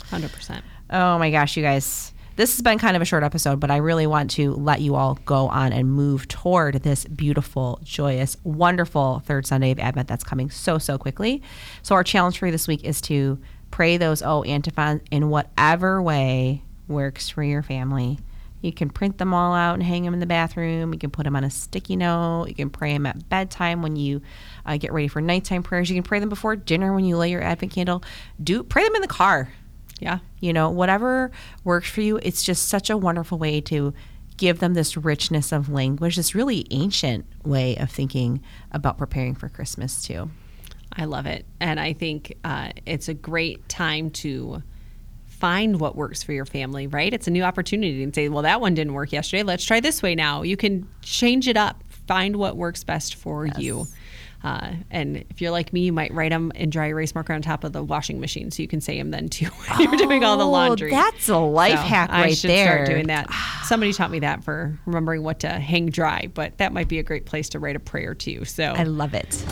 hundred 0.06 0.32
percent. 0.32 0.64
Oh 0.90 1.18
my 1.18 1.30
gosh, 1.30 1.56
you 1.56 1.62
guys. 1.62 2.12
This 2.36 2.56
has 2.56 2.62
been 2.62 2.78
kind 2.78 2.96
of 2.96 3.02
a 3.02 3.04
short 3.04 3.22
episode, 3.22 3.60
but 3.60 3.70
I 3.70 3.76
really 3.76 4.08
want 4.08 4.28
to 4.32 4.54
let 4.54 4.80
you 4.80 4.96
all 4.96 5.20
go 5.24 5.46
on 5.48 5.72
and 5.72 5.92
move 5.92 6.26
toward 6.26 6.82
this 6.82 7.04
beautiful, 7.04 7.78
joyous, 7.84 8.36
wonderful 8.42 9.22
third 9.24 9.46
Sunday 9.46 9.70
of 9.70 9.78
Advent 9.78 10.08
that's 10.08 10.24
coming 10.24 10.50
so, 10.50 10.78
so 10.78 10.98
quickly. 10.98 11.42
So, 11.82 11.94
our 11.94 12.02
challenge 12.02 12.38
for 12.38 12.46
you 12.46 12.52
this 12.52 12.66
week 12.66 12.82
is 12.82 13.00
to 13.02 13.38
pray 13.70 13.98
those 13.98 14.20
oh 14.20 14.42
antiphons 14.42 15.02
in 15.12 15.30
whatever 15.30 16.02
way 16.02 16.64
works 16.88 17.28
for 17.28 17.44
your 17.44 17.62
family. 17.62 18.18
You 18.62 18.72
can 18.72 18.90
print 18.90 19.18
them 19.18 19.32
all 19.32 19.54
out 19.54 19.74
and 19.74 19.82
hang 19.84 20.02
them 20.02 20.14
in 20.14 20.18
the 20.18 20.26
bathroom. 20.26 20.92
You 20.92 20.98
can 20.98 21.10
put 21.10 21.24
them 21.24 21.36
on 21.36 21.44
a 21.44 21.50
sticky 21.50 21.94
note. 21.94 22.46
You 22.48 22.54
can 22.56 22.70
pray 22.70 22.94
them 22.94 23.06
at 23.06 23.28
bedtime 23.28 23.80
when 23.80 23.94
you 23.94 24.22
uh, 24.66 24.76
get 24.76 24.92
ready 24.92 25.06
for 25.06 25.20
nighttime 25.20 25.62
prayers. 25.62 25.88
You 25.88 25.94
can 25.94 26.02
pray 26.02 26.18
them 26.18 26.30
before 26.30 26.56
dinner 26.56 26.92
when 26.92 27.04
you 27.04 27.16
lay 27.16 27.30
your 27.30 27.42
Advent 27.42 27.72
candle. 27.72 28.02
Do 28.42 28.64
pray 28.64 28.82
them 28.82 28.96
in 28.96 29.02
the 29.02 29.06
car 29.06 29.52
Yeah, 30.00 30.18
you 30.40 30.52
know 30.52 30.70
whatever 30.70 31.30
works 31.62 31.88
for 31.88 32.00
you 32.00 32.18
it's 32.22 32.42
just 32.42 32.68
such 32.68 32.90
a 32.90 32.96
wonderful 32.96 33.38
way 33.38 33.60
to 33.62 33.94
give 34.36 34.58
them 34.58 34.74
this 34.74 34.96
richness 34.96 35.52
of 35.52 35.68
language 35.68 36.16
this 36.16 36.34
really 36.34 36.66
ancient 36.72 37.24
way 37.44 37.76
of 37.76 37.90
thinking 37.90 38.42
about 38.72 38.98
preparing 38.98 39.36
for 39.36 39.48
christmas 39.48 40.02
too 40.02 40.28
I 40.96 41.06
love 41.06 41.26
it, 41.26 41.44
and 41.60 41.80
I 41.80 41.92
think 41.92 42.36
uh, 42.44 42.70
it's 42.86 43.08
a 43.08 43.14
great 43.14 43.68
time 43.68 44.10
to 44.10 44.62
find 45.26 45.80
what 45.80 45.96
works 45.96 46.22
for 46.22 46.32
your 46.32 46.44
family. 46.44 46.86
Right? 46.86 47.12
It's 47.12 47.26
a 47.26 47.30
new 47.30 47.42
opportunity 47.42 48.02
and 48.02 48.14
say, 48.14 48.28
well, 48.28 48.42
that 48.42 48.60
one 48.60 48.74
didn't 48.74 48.94
work 48.94 49.12
yesterday. 49.12 49.42
Let's 49.42 49.64
try 49.64 49.80
this 49.80 50.02
way 50.02 50.14
now. 50.14 50.42
You 50.42 50.56
can 50.56 50.88
change 51.02 51.48
it 51.48 51.56
up 51.56 51.82
find 52.06 52.36
what 52.36 52.56
works 52.56 52.84
best 52.84 53.14
for 53.14 53.46
you. 53.46 53.86
Uh, 54.44 54.72
and 54.90 55.24
if 55.30 55.40
you're 55.40 55.50
like 55.50 55.72
me, 55.72 55.80
you 55.80 55.92
might 55.92 56.12
write 56.12 56.28
them 56.30 56.52
in 56.54 56.68
dry 56.68 56.88
erase 56.88 57.14
marker 57.14 57.32
on 57.32 57.40
top 57.42 57.64
of 57.64 57.72
the 57.72 57.82
washing 57.82 58.20
machine, 58.20 58.50
so 58.50 58.60
you 58.62 58.68
can 58.68 58.80
say 58.80 58.98
them 58.98 59.10
then 59.10 59.28
too. 59.28 59.46
when 59.76 59.80
you're 59.88 59.96
doing 59.96 60.22
all 60.22 60.36
the 60.36 60.44
Oh, 60.44 60.50
laundry. 60.50 60.90
that's 60.90 61.28
a 61.30 61.38
life 61.38 61.78
hack 61.78 62.10
I 62.10 62.22
right 62.24 62.36
should 62.36 62.50
there. 62.50 62.84
start 62.84 62.88
doing 62.90 63.06
that. 63.06 63.28
Somebody 63.64 63.94
taught 63.94 64.10
me 64.10 64.18
that 64.20 64.44
for 64.44 64.78
remembering 64.84 65.22
what 65.22 65.40
to 65.40 65.48
hang 65.48 65.86
dry, 65.86 66.28
but 66.34 66.58
that 66.58 66.72
might 66.74 66.88
be 66.88 66.98
a 66.98 67.02
great 67.02 67.24
place 67.24 67.48
to 67.50 67.58
write 67.58 67.74
a 67.74 67.80
prayer 67.80 68.14
too. 68.14 68.44
So 68.44 68.64
I 68.64 68.82
love 68.82 69.14
it. 69.14 69.42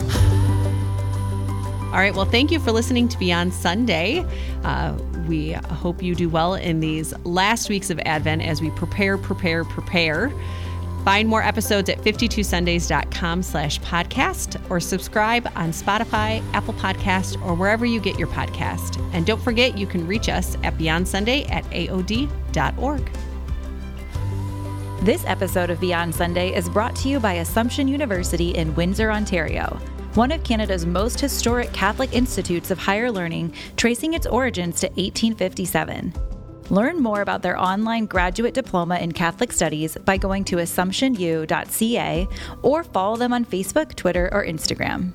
all 1.87 1.99
right. 1.99 2.13
Well, 2.15 2.25
thank 2.25 2.51
you 2.51 2.59
for 2.59 2.71
listening 2.71 3.07
to 3.09 3.17
Beyond 3.17 3.53
Sunday. 3.53 4.23
Uh, 4.63 4.97
we 5.27 5.53
hope 5.53 6.03
you 6.03 6.15
do 6.15 6.29
well 6.29 6.53
in 6.55 6.79
these 6.79 7.13
last 7.25 7.69
weeks 7.69 7.89
of 7.89 7.99
Advent 8.05 8.41
as 8.43 8.61
we 8.61 8.69
prepare, 8.71 9.17
prepare, 9.17 9.63
prepare. 9.63 10.31
Find 11.03 11.27
more 11.27 11.43
episodes 11.43 11.89
at 11.89 11.99
52sundays.com 11.99 13.43
slash 13.43 13.79
podcast 13.81 14.61
or 14.69 14.79
subscribe 14.79 15.51
on 15.55 15.71
Spotify, 15.71 16.41
Apple 16.53 16.73
Podcast, 16.75 17.43
or 17.45 17.55
wherever 17.55 17.85
you 17.85 17.99
get 17.99 18.17
your 18.17 18.29
podcast. 18.29 19.01
And 19.13 19.25
don't 19.25 19.41
forget, 19.41 19.77
you 19.77 19.85
can 19.85 20.07
reach 20.07 20.29
us 20.29 20.55
at 20.63 20.77
Beyond 20.77 21.07
Sunday 21.07 21.43
at 21.45 21.65
aod.org. 21.65 23.11
This 25.01 25.25
episode 25.25 25.69
of 25.69 25.81
Beyond 25.81 26.15
Sunday 26.15 26.55
is 26.55 26.69
brought 26.69 26.95
to 26.97 27.09
you 27.09 27.19
by 27.19 27.33
Assumption 27.33 27.89
University 27.89 28.51
in 28.51 28.73
Windsor, 28.73 29.11
Ontario, 29.11 29.77
one 30.13 30.31
of 30.31 30.41
Canada's 30.45 30.85
most 30.85 31.19
historic 31.19 31.73
Catholic 31.73 32.13
institutes 32.13 32.71
of 32.71 32.79
higher 32.79 33.11
learning, 33.11 33.53
tracing 33.75 34.13
its 34.13 34.25
origins 34.25 34.79
to 34.79 34.87
1857. 34.87 36.32
Learn 36.73 37.03
more 37.03 37.21
about 37.21 37.43
their 37.43 37.55
online 37.55 38.07
graduate 38.07 38.55
diploma 38.55 38.97
in 38.97 39.11
Catholic 39.11 39.51
Studies 39.51 39.95
by 40.05 40.17
going 40.17 40.43
to 40.45 40.55
AssumptionU.ca 40.55 42.27
or 42.63 42.83
follow 42.83 43.15
them 43.15 43.31
on 43.31 43.45
Facebook, 43.45 43.93
Twitter, 43.93 44.27
or 44.31 44.43
Instagram. 44.43 45.13